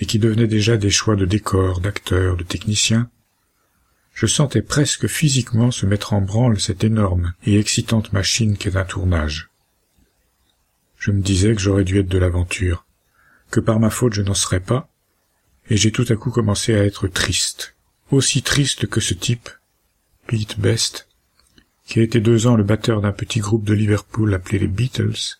et 0.00 0.06
qui 0.06 0.18
devenaient 0.18 0.46
déjà 0.46 0.76
des 0.76 0.90
choix 0.90 1.16
de 1.16 1.24
décors, 1.24 1.80
d'acteurs, 1.80 2.36
de 2.36 2.44
techniciens, 2.44 3.10
je 4.12 4.26
sentais 4.26 4.62
presque 4.62 5.06
physiquement 5.06 5.70
se 5.70 5.84
mettre 5.84 6.14
en 6.14 6.22
branle 6.22 6.58
cette 6.60 6.84
énorme 6.84 7.34
et 7.44 7.58
excitante 7.58 8.12
machine 8.12 8.56
qu'est 8.56 8.76
un 8.76 8.84
tournage. 8.84 9.50
Je 10.98 11.10
me 11.10 11.20
disais 11.20 11.54
que 11.54 11.60
j'aurais 11.60 11.84
dû 11.84 12.00
être 12.00 12.08
de 12.08 12.18
l'aventure, 12.18 12.86
que 13.50 13.60
par 13.60 13.78
ma 13.78 13.90
faute 13.90 14.14
je 14.14 14.22
n'en 14.22 14.34
serais 14.34 14.60
pas, 14.60 14.88
et 15.68 15.76
j'ai 15.76 15.92
tout 15.92 16.06
à 16.08 16.16
coup 16.16 16.30
commencé 16.30 16.74
à 16.74 16.84
être 16.84 17.08
triste, 17.08 17.76
aussi 18.10 18.42
triste 18.42 18.86
que 18.86 19.00
ce 19.00 19.14
type, 19.14 19.50
Pete 20.26 20.58
Best, 20.58 21.08
qui 21.86 22.00
a 22.00 22.02
été 22.02 22.20
deux 22.20 22.46
ans 22.46 22.56
le 22.56 22.64
batteur 22.64 23.00
d'un 23.00 23.12
petit 23.12 23.40
groupe 23.40 23.64
de 23.64 23.74
Liverpool 23.74 24.32
appelé 24.34 24.58
les 24.58 24.66
Beatles, 24.66 25.38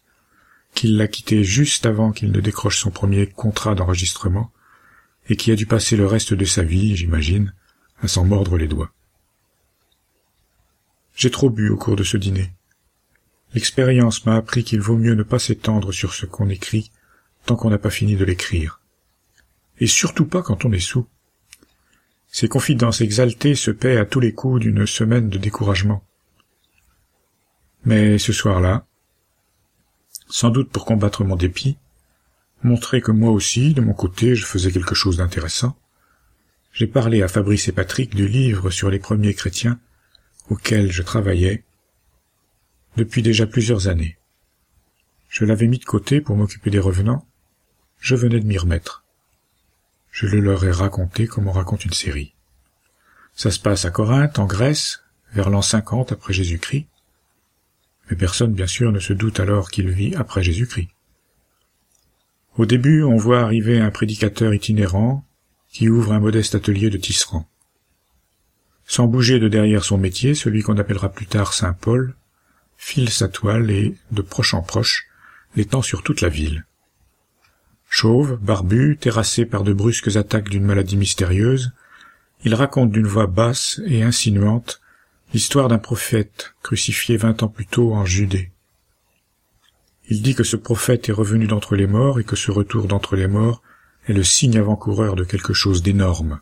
qu'il 0.77 0.97
l'a 0.99 1.09
quitté 1.09 1.43
juste 1.43 1.87
avant 1.87 2.13
qu'il 2.13 2.31
ne 2.31 2.41
décroche 2.41 2.79
son 2.79 2.91
premier 2.91 3.27
contrat 3.27 3.75
d'enregistrement, 3.75 4.53
et 5.29 5.35
qui 5.35 5.51
a 5.51 5.57
dû 5.57 5.67
passer 5.67 5.97
le 5.97 6.07
reste 6.07 6.35
de 6.35 6.45
sa 6.45 6.63
vie, 6.63 6.95
j'imagine, 6.95 7.53
à 8.01 8.09
s'en 8.09 8.25
mordre 8.25 8.59
les 8.59 8.69
doigts. 8.69 8.93
J'ai 11.17 11.31
trop 11.31 11.49
bu 11.49 11.71
au 11.71 11.77
cours 11.77 11.97
de 11.97 12.05
ce 12.05 12.19
dîner. 12.19 12.53
L'expérience 13.55 14.27
m'a 14.27 14.37
appris 14.37 14.65
qu'il 14.65 14.81
vaut 14.81 14.99
mieux 14.99 15.15
ne 15.15 15.23
pas 15.23 15.39
s'étendre 15.39 15.93
sur 15.93 16.13
ce 16.13 16.27
qu'on 16.27 16.51
écrit 16.51 16.93
tant 17.47 17.57
qu'on 17.57 17.71
n'a 17.71 17.79
pas 17.79 17.91
fini 17.91 18.17
de 18.17 18.25
l'écrire. 18.25 18.81
Et 19.81 19.87
surtout 19.87 20.27
pas 20.27 20.43
quand 20.43 20.67
on 20.67 20.73
est 20.73 20.79
sous. 20.79 21.07
Ces 22.29 22.49
confidences 22.49 23.01
exaltées 23.01 23.55
se 23.55 23.71
paient 23.71 23.97
à 23.97 24.05
tous 24.05 24.21
les 24.21 24.35
coups 24.35 24.61
d'une 24.61 24.87
semaine 24.87 25.31
de 25.31 25.39
découragement. 25.39 26.05
Mais 27.85 28.19
ce 28.19 28.33
soir-là, 28.35 28.87
sans 30.29 30.51
doute 30.51 30.71
pour 30.71 30.85
combattre 30.85 31.25
mon 31.25 31.37
dépit, 31.37 31.79
montrer 32.63 33.01
que 33.01 33.13
moi 33.13 33.31
aussi, 33.31 33.75
de 33.75 33.81
mon 33.81 33.93
côté, 33.93 34.35
je 34.35 34.47
faisais 34.47 34.73
quelque 34.73 34.95
chose 34.95 35.19
d'intéressant, 35.19 35.77
j'ai 36.73 36.87
parlé 36.87 37.23
à 37.23 37.29
Fabrice 37.29 37.69
et 37.69 37.73
Patrick 37.73 38.15
du 38.15 38.29
livre 38.29 38.71
sur 38.71 38.91
les 38.91 38.99
premiers 38.99 39.35
chrétiens 39.35 39.79
auquel 40.51 40.93
je 40.93 41.03
travaillais 41.03 41.65
depuis 42.97 43.23
déjà 43.23 43.47
plusieurs 43.47 43.89
années. 43.89 44.19
Je 45.29 45.45
l'avais 45.45 45.67
mis 45.67 45.79
de 45.79 45.85
côté 45.85 46.21
pour 46.21 46.37
m'occuper 46.37 46.71
des 46.71 46.79
revenants, 46.79 47.27
je 48.01 48.15
venais 48.15 48.41
de 48.41 48.47
m'y 48.47 48.59
remettre. 48.59 49.05
Je 50.11 50.27
le 50.27 50.41
leur 50.41 50.65
ai 50.65 50.71
raconté 50.71 51.27
comme 51.27 51.49
on 51.49 51.53
raconte 51.53 51.85
une 51.85 51.93
série. 51.93 52.35
Ça 53.35 53.51
se 53.51 53.61
passe 53.61 53.85
à 53.85 53.91
Corinthe, 53.91 54.39
en 54.39 54.47
Grèce, 54.47 55.03
vers 55.33 55.51
l'an 55.51 55.63
50 55.63 56.13
après 56.13 56.33
Jésus-Christ, 56.33 56.87
mais 58.09 58.17
personne 58.17 58.53
bien 58.53 58.67
sûr 58.67 58.93
ne 58.93 59.01
se 59.01 59.13
doute 59.13 59.41
alors 59.41 59.71
qu'il 59.71 59.91
vit 59.91 60.15
après 60.15 60.43
Jésus-Christ. 60.43 60.89
Au 62.57 62.67
début, 62.67 63.03
on 63.03 63.17
voit 63.17 63.41
arriver 63.41 63.81
un 63.81 63.91
prédicateur 63.91 64.55
itinérant 64.55 65.25
qui 65.69 65.89
ouvre 65.89 66.13
un 66.13 66.21
modeste 66.21 66.55
atelier 66.55 66.89
de 66.89 66.97
tisserand. 66.97 67.49
Sans 68.87 69.07
bouger 69.07 69.39
de 69.39 69.49
derrière 69.49 69.85
son 69.85 69.99
métier, 69.99 70.35
celui 70.35 70.63
qu'on 70.63 70.79
appellera 70.79 71.11
plus 71.11 71.27
tard 71.27 71.53
Saint 71.53 71.75
Paul 71.75 72.15
file 72.77 73.11
sa 73.11 73.29
toile 73.29 73.71
et, 73.71 73.97
de 74.13 74.23
proche 74.23 74.55
en 74.55 74.63
proche, 74.63 75.07
l'étend 75.57 75.83
sur 75.83 76.03
toute 76.03 76.21
la 76.21 76.29
ville. 76.29 76.65
Chauve, 77.89 78.39
barbu, 78.41 78.97
terrassé 79.01 79.47
par 79.47 79.63
de 79.63 79.73
brusques 79.73 80.17
attaques 80.17 80.49
d'une 80.49 80.65
maladie 80.65 80.97
mystérieuse, 80.97 81.73
il 82.45 82.55
raconte 82.55 82.93
d'une 82.93 83.07
voix 83.07 83.27
basse 83.27 83.81
et 83.87 84.03
insinuante 84.03 84.81
l'histoire 85.37 85.69
d'un 85.69 85.77
prophète 85.77 86.55
crucifié 86.63 87.19
vingt 87.19 87.43
ans 87.43 87.49
plus 87.49 87.67
tôt 87.67 87.93
en 87.93 88.07
Judée. 88.07 88.53
Il 90.09 90.23
dit 90.23 90.35
que 90.35 90.45
ce 90.45 90.57
prophète 90.57 91.11
est 91.11 91.13
revenu 91.13 91.47
d'entre 91.47 91.77
les 91.77 91.87
morts 91.87 92.19
et 92.19 92.25
que 92.25 92.37
ce 92.37 92.51
retour 92.51 92.89
d'entre 92.89 93.17
les 93.17 93.27
morts 93.27 93.61
est 94.09 94.15
le 94.15 94.25
signe 94.25 94.57
avant-coureur 94.57 95.15
de 95.15 95.25
quelque 95.25 95.53
chose 95.53 95.83
d'énorme. 95.83 96.41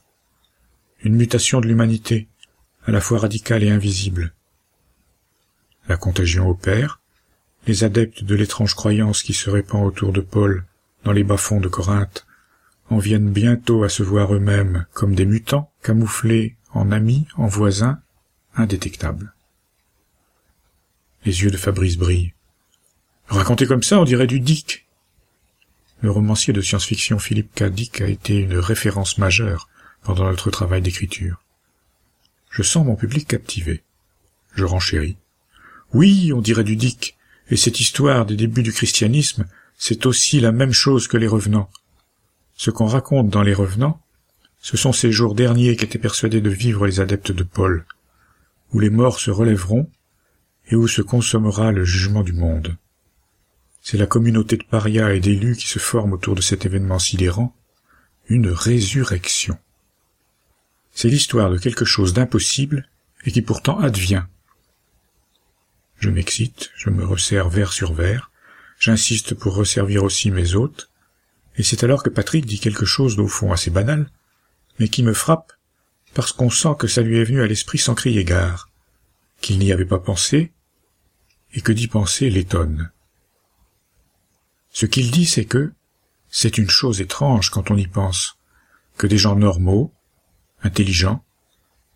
Une 1.03 1.17
mutation 1.17 1.61
de 1.61 1.67
l'humanité, 1.67 2.29
à 2.87 2.93
la 2.93 3.01
fois 3.01 3.19
radicale 3.19 3.65
et 3.65 3.71
invisible. 3.73 4.33
La 5.89 5.97
contagion 5.97 6.49
opère, 6.49 7.01
les 7.67 7.83
adeptes 7.83 8.23
de 8.23 8.37
l'étrange 8.37 8.77
croyance 8.77 9.25
qui 9.25 9.33
se 9.33 9.51
répand 9.51 9.85
autour 9.85 10.13
de 10.13 10.21
Paul 10.21 10.67
dans 11.03 11.11
les 11.11 11.25
bas-fonds 11.25 11.61
de 11.61 11.67
Corinthe 11.67 12.29
en 12.91 12.99
viennent 12.99 13.33
bientôt 13.33 13.83
à 13.83 13.89
se 13.89 14.05
voir 14.05 14.33
eux-mêmes 14.33 14.87
comme 14.93 15.17
des 15.17 15.27
mutants 15.27 15.73
camouflés 15.83 16.55
en 16.71 16.93
amis, 16.93 17.27
en 17.37 17.49
voisins, 17.49 17.99
indétectables. 18.57 19.35
Les 21.25 21.43
yeux 21.43 21.51
de 21.51 21.57
Fabrice 21.57 21.97
brillent. 21.97 22.35
Raconté 23.29 23.67
comme 23.67 23.83
ça, 23.83 23.99
on 23.99 24.05
dirait 24.05 24.27
du 24.27 24.41
Dick. 24.41 24.87
Le 26.01 26.11
romancier 26.11 26.53
de 26.53 26.61
science-fiction 26.61 27.19
Philippe 27.19 27.55
K. 27.55 27.65
Dick 27.65 28.01
a 28.01 28.09
été 28.09 28.37
une 28.37 28.59
référence 28.59 29.19
majeure 29.19 29.69
pendant 30.03 30.25
notre 30.25 30.51
travail 30.51 30.83
d'écriture. 30.83 31.43
Je 32.51 32.63
sens 32.63 32.85
mon 32.85 32.95
public 32.95 33.27
captivé. 33.27 33.83
Je 34.55 34.65
renchéris. 34.65 35.17
Oui, 35.95 36.33
on 36.33 36.41
dirait 36.41 36.65
du 36.65 36.77
Dick, 36.77 37.17
et 37.51 37.57
cette 37.57 37.81
histoire 37.81 38.27
des 38.27 38.37
débuts 38.37 38.63
du 38.63 38.73
christianisme, 38.73 39.47
c'est 39.79 40.07
aussi 40.07 40.41
la 40.41 40.53
même 40.53 40.73
chose 40.73 41.09
que 41.09 41.17
les 41.17 41.27
revenants. 41.27 41.71
Ce 42.55 42.71
qu'on 42.71 42.87
raconte 42.87 43.31
dans 43.31 43.43
les 43.43 43.55
revenants, 43.55 44.01
ce 44.61 44.77
sont 44.77 44.93
ces 44.93 45.11
jours 45.11 45.35
derniers 45.35 45.77
qu'étaient 45.77 45.99
persuadés 45.99 46.41
de 46.41 46.51
vivre 46.51 46.87
les 46.87 47.01
adeptes 47.01 47.33
de 47.33 47.43
Paul, 47.43 47.85
où 48.75 48.81
les 48.81 48.91
morts 48.91 49.21
se 49.21 49.31
relèveront 49.31 49.89
et 50.69 50.75
où 50.75 50.89
se 50.89 51.01
consommera 51.01 51.71
le 51.71 51.85
jugement 51.85 52.23
du 52.23 52.33
monde. 52.33 52.77
C'est 53.81 53.99
la 53.99 54.07
communauté 54.07 54.57
de 54.57 54.65
parias 54.65 55.15
et 55.15 55.21
d'élus 55.21 55.57
qui 55.57 55.69
se 55.69 55.79
forme 55.79 56.13
autour 56.13 56.35
de 56.35 56.41
cet 56.41 56.67
événement 56.67 56.99
sidérant, 56.99 57.55
une 58.29 58.49
résurrection. 58.49 59.57
C'est 60.93 61.09
l'histoire 61.09 61.51
de 61.51 61.59
quelque 61.59 61.85
chose 61.85 62.15
d'impossible 62.15 62.89
et 63.25 63.31
qui 63.31 63.43
pourtant 63.43 63.79
advient. 63.79 64.25
Je 66.01 66.11
m'excite, 66.11 66.71
je 66.77 66.91
me 66.91 67.05
resserre 67.05 67.49
verre 67.49 67.73
sur 67.73 67.93
verre, 67.93 68.33
j'insiste 68.81 69.35
pour 69.35 69.55
resservir 69.55 70.03
aussi 70.03 70.31
mes 70.31 70.55
hôtes, 70.55 70.91
et 71.57 71.63
c'est 71.63 71.85
alors 71.85 72.03
que 72.03 72.11
Patrick 72.11 72.45
dit 72.45 72.59
quelque 72.59 72.87
chose 72.87 73.17
d'au 73.17 73.29
fond 73.29 73.53
assez 73.53 73.71
banal, 73.71 74.11
mais 74.81 74.89
qui 74.89 75.05
me 75.05 75.13
frappe 75.13 75.53
parce 76.15 76.33
qu'on 76.33 76.51
sent 76.51 76.77
que 76.79 76.87
ça 76.87 77.03
lui 77.03 77.19
est 77.19 77.25
venu 77.25 77.43
à 77.43 77.47
l'esprit 77.47 77.79
sans 77.79 77.95
crier 77.95 78.25
gare, 78.25 78.71
qu'il 79.41 79.59
n'y 79.59 79.73
avait 79.73 79.85
pas 79.85 79.99
pensé, 79.99 80.53
et 81.53 81.61
que 81.61 81.73
d'y 81.73 81.89
penser 81.89 82.31
l'étonne. 82.31 82.91
Ce 84.71 84.87
qu'il 84.87 85.11
dit, 85.11 85.27
c'est 85.27 85.45
que 85.45 85.73
c'est 86.31 86.59
une 86.59 86.71
chose 86.71 87.01
étrange 87.01 87.51
quand 87.51 87.71
on 87.71 87.77
y 87.77 87.87
pense, 87.87 88.39
que 88.97 89.07
des 89.07 89.19
gens 89.19 89.37
normaux, 89.37 89.93
intelligents, 90.63 91.25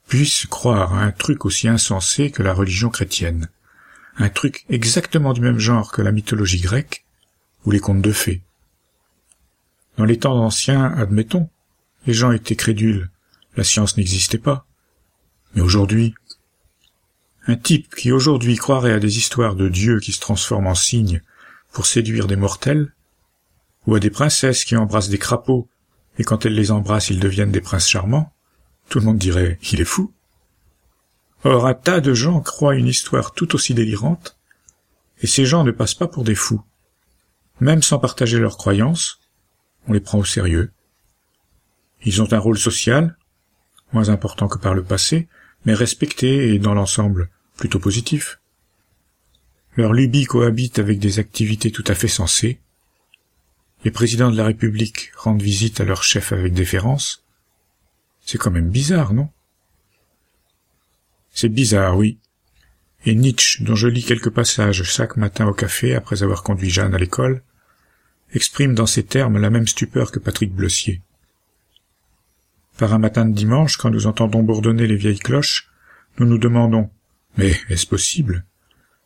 puissent 0.08 0.46
croire 0.46 0.94
à 0.94 1.02
un 1.02 1.12
truc 1.12 1.44
aussi 1.44 1.68
insensé 1.68 2.30
que 2.30 2.42
la 2.42 2.54
religion 2.54 2.88
chrétienne, 2.88 3.48
un 4.16 4.28
truc 4.28 4.64
exactement 4.68 5.32
du 5.32 5.40
même 5.40 5.58
genre 5.58 5.92
que 5.92 6.02
la 6.02 6.12
mythologie 6.12 6.60
grecque 6.60 7.04
ou 7.64 7.70
les 7.70 7.80
contes 7.80 8.02
de 8.02 8.12
fées. 8.12 8.42
Dans 9.96 10.04
les 10.04 10.18
temps 10.18 10.38
anciens, 10.38 10.84
admettons, 10.96 11.48
les 12.06 12.14
gens 12.14 12.32
étaient 12.32 12.56
crédules, 12.56 13.10
la 13.58 13.64
science 13.64 13.96
n'existait 13.96 14.38
pas. 14.38 14.64
Mais 15.54 15.62
aujourd'hui, 15.62 16.14
un 17.48 17.56
type 17.56 17.92
qui 17.96 18.12
aujourd'hui 18.12 18.56
croirait 18.56 18.92
à 18.92 19.00
des 19.00 19.18
histoires 19.18 19.56
de 19.56 19.68
Dieu 19.68 19.98
qui 19.98 20.12
se 20.12 20.20
transforment 20.20 20.68
en 20.68 20.76
cygnes 20.76 21.22
pour 21.72 21.84
séduire 21.84 22.28
des 22.28 22.36
mortels, 22.36 22.94
ou 23.86 23.96
à 23.96 24.00
des 24.00 24.10
princesses 24.10 24.64
qui 24.64 24.76
embrassent 24.76 25.08
des 25.08 25.18
crapauds, 25.18 25.68
et 26.18 26.24
quand 26.24 26.46
elles 26.46 26.54
les 26.54 26.70
embrassent 26.70 27.10
ils 27.10 27.18
deviennent 27.18 27.50
des 27.50 27.60
princes 27.60 27.88
charmants, 27.88 28.32
tout 28.88 29.00
le 29.00 29.06
monde 29.06 29.18
dirait 29.18 29.58
il 29.72 29.80
est 29.80 29.84
fou. 29.84 30.12
Or 31.42 31.66
un 31.66 31.74
tas 31.74 32.00
de 32.00 32.14
gens 32.14 32.40
croient 32.40 32.76
une 32.76 32.86
histoire 32.86 33.32
tout 33.32 33.56
aussi 33.56 33.74
délirante, 33.74 34.38
et 35.20 35.26
ces 35.26 35.46
gens 35.46 35.64
ne 35.64 35.72
passent 35.72 35.94
pas 35.94 36.06
pour 36.06 36.22
des 36.22 36.36
fous. 36.36 36.62
Même 37.58 37.82
sans 37.82 37.98
partager 37.98 38.38
leurs 38.38 38.56
croyances, 38.56 39.18
on 39.88 39.94
les 39.94 40.00
prend 40.00 40.18
au 40.18 40.24
sérieux. 40.24 40.70
Ils 42.04 42.22
ont 42.22 42.32
un 42.32 42.38
rôle 42.38 42.58
social, 42.58 43.16
moins 43.92 44.08
important 44.08 44.48
que 44.48 44.58
par 44.58 44.74
le 44.74 44.84
passé, 44.84 45.28
mais 45.64 45.74
respecté 45.74 46.54
et 46.54 46.58
dans 46.58 46.74
l'ensemble 46.74 47.30
plutôt 47.56 47.78
positif. 47.78 48.40
Leur 49.76 49.92
lubie 49.92 50.24
cohabite 50.24 50.78
avec 50.78 50.98
des 50.98 51.18
activités 51.18 51.70
tout 51.70 51.84
à 51.86 51.94
fait 51.94 52.08
sensées. 52.08 52.60
Les 53.84 53.90
présidents 53.90 54.30
de 54.30 54.36
la 54.36 54.46
République 54.46 55.12
rendent 55.16 55.42
visite 55.42 55.80
à 55.80 55.84
leur 55.84 56.02
chef 56.02 56.32
avec 56.32 56.52
déférence. 56.52 57.24
C'est 58.20 58.38
quand 58.38 58.50
même 58.50 58.70
bizarre, 58.70 59.14
non? 59.14 59.30
C'est 61.30 61.48
bizarre, 61.48 61.96
oui. 61.96 62.18
Et 63.04 63.14
Nietzsche, 63.14 63.62
dont 63.62 63.76
je 63.76 63.86
lis 63.86 64.04
quelques 64.04 64.30
passages 64.30 64.82
chaque 64.82 65.16
matin 65.16 65.46
au 65.46 65.54
café 65.54 65.94
après 65.94 66.22
avoir 66.24 66.42
conduit 66.42 66.70
Jeanne 66.70 66.94
à 66.94 66.98
l'école, 66.98 67.42
exprime 68.32 68.74
dans 68.74 68.86
ces 68.86 69.04
termes 69.04 69.38
la 69.38 69.50
même 69.50 69.68
stupeur 69.68 70.10
que 70.10 70.18
Patrick 70.18 70.52
Bleussier. 70.52 71.00
Par 72.78 72.94
un 72.94 72.98
matin 72.98 73.24
de 73.24 73.34
dimanche, 73.34 73.76
quand 73.76 73.90
nous 73.90 74.06
entendons 74.06 74.44
bourdonner 74.44 74.86
les 74.86 74.94
vieilles 74.94 75.18
cloches, 75.18 75.68
nous 76.18 76.26
nous 76.26 76.38
demandons 76.38 76.88
Mais 77.36 77.56
est-ce 77.68 77.88
possible? 77.88 78.44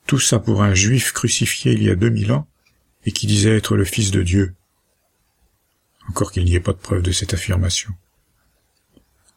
Tout 0.07 0.18
ça 0.18 0.39
pour 0.39 0.62
un 0.62 0.75
juif 0.75 1.12
crucifié 1.12 1.73
il 1.73 1.83
y 1.83 1.89
a 1.91 1.95
deux 1.95 2.11
mille 2.11 2.33
ans 2.33 2.47
et 3.07 3.12
qui 3.12 3.27
disait 3.27 3.57
être 3.57 3.75
le 3.75 3.87
Fils 3.87 4.11
de 4.11 4.23
Dieu. 4.23 4.55
Encore 6.11 6.33
qu'il 6.33 6.45
n'y 6.45 6.55
ait 6.55 6.61
pas 6.61 6.73
de 6.73 6.79
preuve 6.79 7.01
de 7.01 7.12
cette 7.12 7.33
affirmation. 7.33 7.95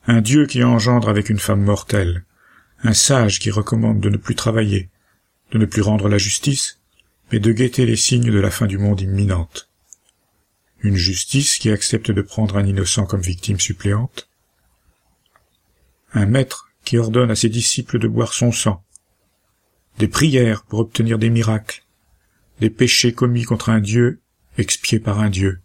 Un 0.05 0.19
Dieu 0.19 0.47
qui 0.47 0.63
engendre 0.65 1.07
avec 1.07 1.29
une 1.29 1.39
femme 1.39 1.61
mortelle, 1.61 2.25
un 2.83 2.93
sage 2.93 3.39
qui 3.39 3.51
recommande 3.51 4.01
de 4.01 4.09
ne 4.09 4.17
plus 4.17 4.35
travailler, 4.35 4.89
de 5.51 5.57
ne 5.57 5.65
plus 5.65 5.81
rendre 5.81 6.09
la 6.09 6.17
justice, 6.17 6.81
mais 7.31 7.39
de 7.39 7.53
guetter 7.53 7.85
les 7.85 7.95
signes 7.95 8.31
de 8.31 8.39
la 8.39 8.51
fin 8.51 8.67
du 8.67 8.77
monde 8.77 8.99
imminente. 8.99 9.69
Une 10.85 10.97
justice 10.97 11.57
qui 11.57 11.71
accepte 11.71 12.11
de 12.11 12.21
prendre 12.21 12.57
un 12.57 12.63
innocent 12.63 13.07
comme 13.07 13.19
victime 13.19 13.59
suppléante. 13.59 14.29
Un 16.13 16.27
maître 16.27 16.69
qui 16.83 16.99
ordonne 16.99 17.31
à 17.31 17.35
ses 17.35 17.49
disciples 17.49 17.97
de 17.97 18.07
boire 18.07 18.33
son 18.33 18.51
sang. 18.51 18.83
Des 19.97 20.07
prières 20.07 20.61
pour 20.61 20.77
obtenir 20.77 21.17
des 21.17 21.31
miracles. 21.31 21.83
Des 22.59 22.69
péchés 22.69 23.13
commis 23.13 23.45
contre 23.45 23.69
un 23.69 23.79
Dieu 23.79 24.21
expiés 24.59 24.99
par 24.99 25.21
un 25.21 25.31
Dieu. 25.31 25.59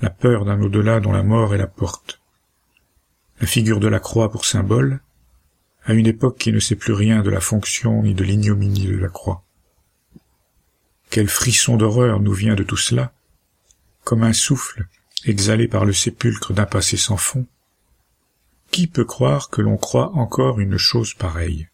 La 0.00 0.08
peur 0.08 0.46
d'un 0.46 0.62
au-delà 0.62 1.00
dont 1.00 1.12
la 1.12 1.22
mort 1.22 1.54
est 1.54 1.58
la 1.58 1.66
porte. 1.66 2.22
La 3.42 3.46
figure 3.46 3.80
de 3.80 3.88
la 3.88 4.00
croix 4.00 4.32
pour 4.32 4.46
symbole, 4.46 5.00
à 5.84 5.92
une 5.92 6.06
époque 6.06 6.38
qui 6.38 6.52
ne 6.52 6.58
sait 6.58 6.76
plus 6.76 6.94
rien 6.94 7.20
de 7.20 7.28
la 7.28 7.40
fonction 7.40 8.02
ni 8.02 8.14
de 8.14 8.24
l'ignominie 8.24 8.86
de 8.86 8.96
la 8.96 9.10
croix. 9.10 9.44
Quel 11.10 11.28
frisson 11.28 11.76
d'horreur 11.76 12.20
nous 12.20 12.32
vient 12.32 12.54
de 12.54 12.62
tout 12.62 12.78
cela, 12.78 13.12
comme 14.04 14.22
un 14.22 14.32
souffle 14.32 14.86
exhalé 15.24 15.68
par 15.68 15.84
le 15.84 15.92
sépulcre 15.92 16.52
d'un 16.52 16.66
passé 16.66 16.96
sans 16.96 17.16
fond. 17.16 17.46
Qui 18.70 18.86
peut 18.86 19.04
croire 19.04 19.50
que 19.50 19.60
l'on 19.60 19.76
croit 19.76 20.12
encore 20.14 20.58
une 20.58 20.78
chose 20.78 21.14
pareille? 21.14 21.68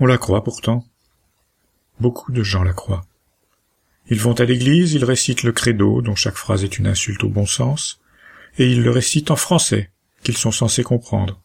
On 0.00 0.06
la 0.06 0.18
croit 0.18 0.42
pourtant. 0.42 0.84
Beaucoup 2.00 2.32
de 2.32 2.42
gens 2.42 2.64
la 2.64 2.72
croient. 2.72 3.06
Ils 4.08 4.20
vont 4.20 4.34
à 4.34 4.44
l'église, 4.44 4.92
ils 4.92 5.04
récitent 5.04 5.44
le 5.44 5.52
credo, 5.52 6.02
dont 6.02 6.16
chaque 6.16 6.36
phrase 6.36 6.64
est 6.64 6.78
une 6.78 6.86
insulte 6.86 7.24
au 7.24 7.28
bon 7.28 7.46
sens, 7.46 8.00
et 8.58 8.70
ils 8.70 8.82
le 8.82 8.90
récitent 8.90 9.30
en 9.30 9.36
français, 9.36 9.90
qu'ils 10.22 10.36
sont 10.36 10.50
censés 10.50 10.82
comprendre. 10.82 11.40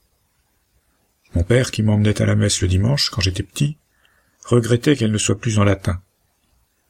Mon 1.35 1.43
père, 1.43 1.71
qui 1.71 1.83
m'emmenait 1.83 2.21
à 2.21 2.25
la 2.25 2.35
messe 2.35 2.61
le 2.61 2.67
dimanche, 2.67 3.11
quand 3.11 3.21
j'étais 3.21 3.43
petit, 3.43 3.77
regrettait 4.45 4.95
qu'elle 4.95 5.11
ne 5.11 5.17
soit 5.17 5.39
plus 5.39 5.59
en 5.59 5.63
latin, 5.63 6.01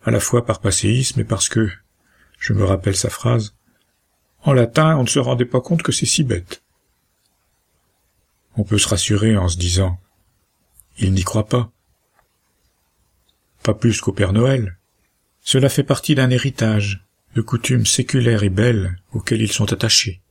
à 0.04 0.12
la 0.12 0.20
fois 0.20 0.46
par 0.46 0.62
passéisme 0.62 1.20
et 1.20 1.26
parce 1.26 1.50
que, 1.50 1.70
je 2.40 2.54
me 2.54 2.64
rappelle 2.64 2.96
sa 2.96 3.10
phrase, 3.10 3.56
en 4.44 4.54
latin 4.54 4.96
on 4.98 5.04
ne 5.04 5.08
se 5.08 5.20
rendait 5.20 5.46
pas 5.46 5.62
compte 5.62 5.84
que 5.84 5.92
c'est 5.92 6.06
si 6.06 6.24
bête. 6.24 6.64
On 8.56 8.64
peut 8.64 8.78
se 8.78 8.88
rassurer 8.88 9.38
en 9.38 9.48
se 9.48 9.58
disant, 9.58 10.00
il 10.98 11.14
n'y 11.14 11.24
croit 11.24 11.48
pas. 11.48 11.72
Pas 13.64 13.74
plus 13.74 14.02
qu'au 14.02 14.14
Père 14.14 14.34
Noël. 14.34 14.78
Cela 15.42 15.70
fait 15.70 15.84
partie 15.84 16.16
d'un 16.16 16.30
héritage, 16.30 17.06
de 17.36 17.42
coutumes 17.42 17.86
séculaires 17.86 18.44
et 18.44 18.50
belles 18.50 18.98
auxquelles 19.14 19.42
ils 19.42 19.52
sont 19.52 19.72
attachés. 19.72 20.22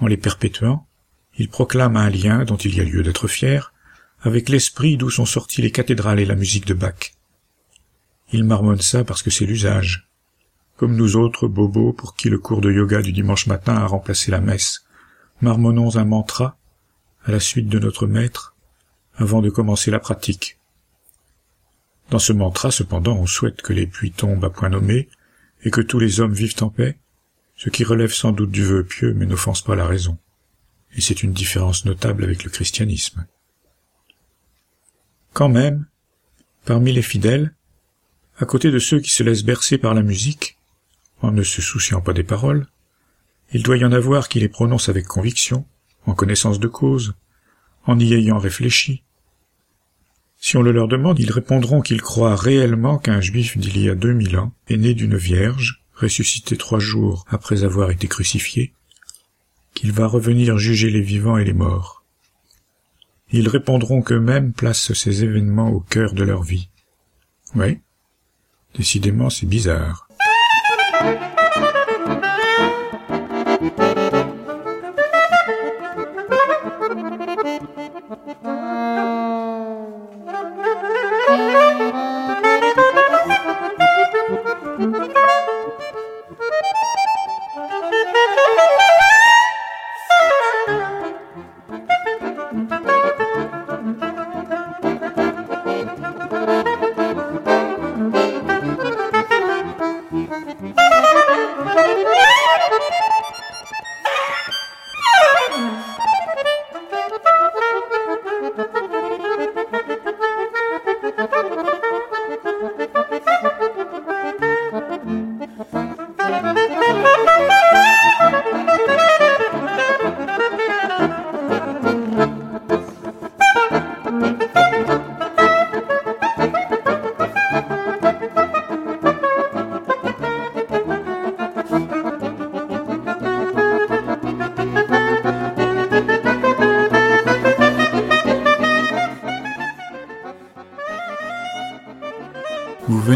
En 0.00 0.06
les 0.06 0.16
perpétuant, 0.16 0.86
ils 1.38 1.48
proclament 1.48 1.96
un 1.96 2.10
lien 2.10 2.44
dont 2.44 2.56
il 2.56 2.74
y 2.74 2.80
a 2.80 2.84
lieu 2.84 3.02
d'être 3.02 3.28
fier 3.28 3.72
avec 4.20 4.48
l'esprit 4.48 4.96
d'où 4.96 5.10
sont 5.10 5.26
sorties 5.26 5.62
les 5.62 5.70
cathédrales 5.70 6.20
et 6.20 6.24
la 6.24 6.34
musique 6.34 6.66
de 6.66 6.74
Bach. 6.74 7.12
Ils 8.32 8.44
marmonnent 8.44 8.80
ça 8.80 9.04
parce 9.04 9.22
que 9.22 9.30
c'est 9.30 9.46
l'usage. 9.46 10.08
Comme 10.76 10.96
nous 10.96 11.16
autres 11.16 11.48
bobos 11.48 11.92
pour 11.92 12.16
qui 12.16 12.28
le 12.28 12.38
cours 12.38 12.60
de 12.60 12.70
yoga 12.70 13.00
du 13.00 13.12
dimanche 13.12 13.46
matin 13.46 13.76
a 13.76 13.86
remplacé 13.86 14.30
la 14.30 14.40
messe, 14.40 14.84
marmonnons 15.40 15.96
un 15.96 16.04
mantra 16.04 16.58
à 17.24 17.30
la 17.30 17.40
suite 17.40 17.68
de 17.68 17.78
notre 17.78 18.06
maître 18.06 18.54
avant 19.14 19.40
de 19.40 19.50
commencer 19.50 19.90
la 19.90 20.00
pratique. 20.00 20.58
Dans 22.10 22.18
ce 22.18 22.32
mantra, 22.32 22.70
cependant, 22.70 23.16
on 23.16 23.26
souhaite 23.26 23.62
que 23.62 23.72
les 23.72 23.86
pluies 23.86 24.12
tombent 24.12 24.44
à 24.44 24.50
point 24.50 24.68
nommé 24.68 25.08
et 25.62 25.70
que 25.70 25.80
tous 25.80 25.98
les 25.98 26.20
hommes 26.20 26.34
vivent 26.34 26.62
en 26.62 26.68
paix, 26.68 26.98
ce 27.56 27.70
qui 27.70 27.84
relève 27.84 28.12
sans 28.12 28.32
doute 28.32 28.50
du 28.50 28.62
vœu 28.62 28.84
pieux 28.84 29.14
mais 29.14 29.26
n'offense 29.26 29.62
pas 29.62 29.74
la 29.74 29.86
raison. 29.86 30.18
Et 30.94 31.00
c'est 31.00 31.22
une 31.22 31.32
différence 31.32 31.84
notable 31.84 32.24
avec 32.24 32.44
le 32.44 32.50
christianisme. 32.50 33.26
Quand 35.32 35.48
même, 35.48 35.86
parmi 36.64 36.92
les 36.92 37.02
fidèles, 37.02 37.54
à 38.38 38.44
côté 38.44 38.70
de 38.70 38.78
ceux 38.78 39.00
qui 39.00 39.10
se 39.10 39.22
laissent 39.22 39.44
bercer 39.44 39.78
par 39.78 39.94
la 39.94 40.02
musique, 40.02 40.58
en 41.22 41.32
ne 41.32 41.42
se 41.42 41.62
souciant 41.62 42.00
pas 42.00 42.12
des 42.12 42.22
paroles, 42.22 42.66
il 43.52 43.62
doit 43.62 43.78
y 43.78 43.84
en 43.84 43.92
avoir 43.92 44.28
qui 44.28 44.40
les 44.40 44.48
prononcent 44.48 44.88
avec 44.88 45.06
conviction, 45.06 45.64
en 46.04 46.14
connaissance 46.14 46.60
de 46.60 46.68
cause, 46.68 47.14
en 47.84 47.98
y 47.98 48.12
ayant 48.12 48.38
réfléchi. 48.38 49.02
Si 50.38 50.56
on 50.56 50.62
le 50.62 50.72
leur 50.72 50.88
demande, 50.88 51.18
ils 51.18 51.32
répondront 51.32 51.80
qu'ils 51.80 52.02
croient 52.02 52.36
réellement 52.36 52.98
qu'un 52.98 53.20
juif 53.20 53.56
d'il 53.56 53.80
y 53.80 53.88
a 53.88 53.94
deux 53.94 54.12
mille 54.12 54.36
ans 54.36 54.52
est 54.68 54.76
né 54.76 54.94
d'une 54.94 55.16
vierge, 55.16 55.82
ressuscité 55.94 56.56
trois 56.56 56.78
jours 56.78 57.24
après 57.28 57.64
avoir 57.64 57.90
été 57.90 58.06
crucifié, 58.06 58.74
qu'il 59.74 59.92
va 59.92 60.06
revenir 60.06 60.58
juger 60.58 60.90
les 60.90 61.00
vivants 61.00 61.38
et 61.38 61.44
les 61.44 61.54
morts. 61.54 62.04
Ils 63.32 63.48
répondront 63.48 64.02
qu'eux-mêmes 64.02 64.52
placent 64.52 64.92
ces 64.92 65.24
événements 65.24 65.70
au 65.70 65.80
cœur 65.80 66.12
de 66.12 66.22
leur 66.22 66.42
vie. 66.42 66.68
Oui, 67.54 67.80
décidément 68.76 69.30
c'est 69.30 69.46
bizarre. 69.46 70.08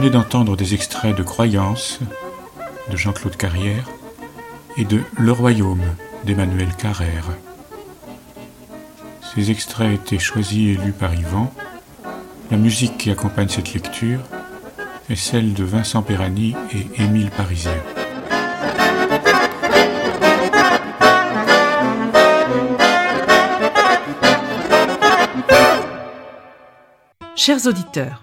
Venez 0.00 0.12
d'entendre 0.12 0.56
des 0.56 0.72
extraits 0.72 1.14
de 1.14 1.22
Croyance 1.22 1.98
de 2.90 2.96
Jean-Claude 2.96 3.36
Carrière 3.36 3.84
et 4.78 4.86
de 4.86 5.02
Le 5.18 5.30
Royaume 5.30 5.82
d'Emmanuel 6.24 6.74
Carrère. 6.74 7.26
Ces 9.20 9.50
extraits 9.50 9.92
étaient 9.92 10.18
choisis 10.18 10.74
et 10.74 10.80
lus 10.82 10.92
par 10.92 11.14
Yvan. 11.14 11.52
La 12.50 12.56
musique 12.56 12.96
qui 12.96 13.10
accompagne 13.10 13.50
cette 13.50 13.74
lecture 13.74 14.20
est 15.10 15.16
celle 15.16 15.52
de 15.52 15.64
Vincent 15.64 16.00
Perani 16.00 16.56
et 16.72 17.02
Émile 17.02 17.30
Parisien. 17.30 17.76
Chers 27.36 27.66
auditeurs, 27.66 28.22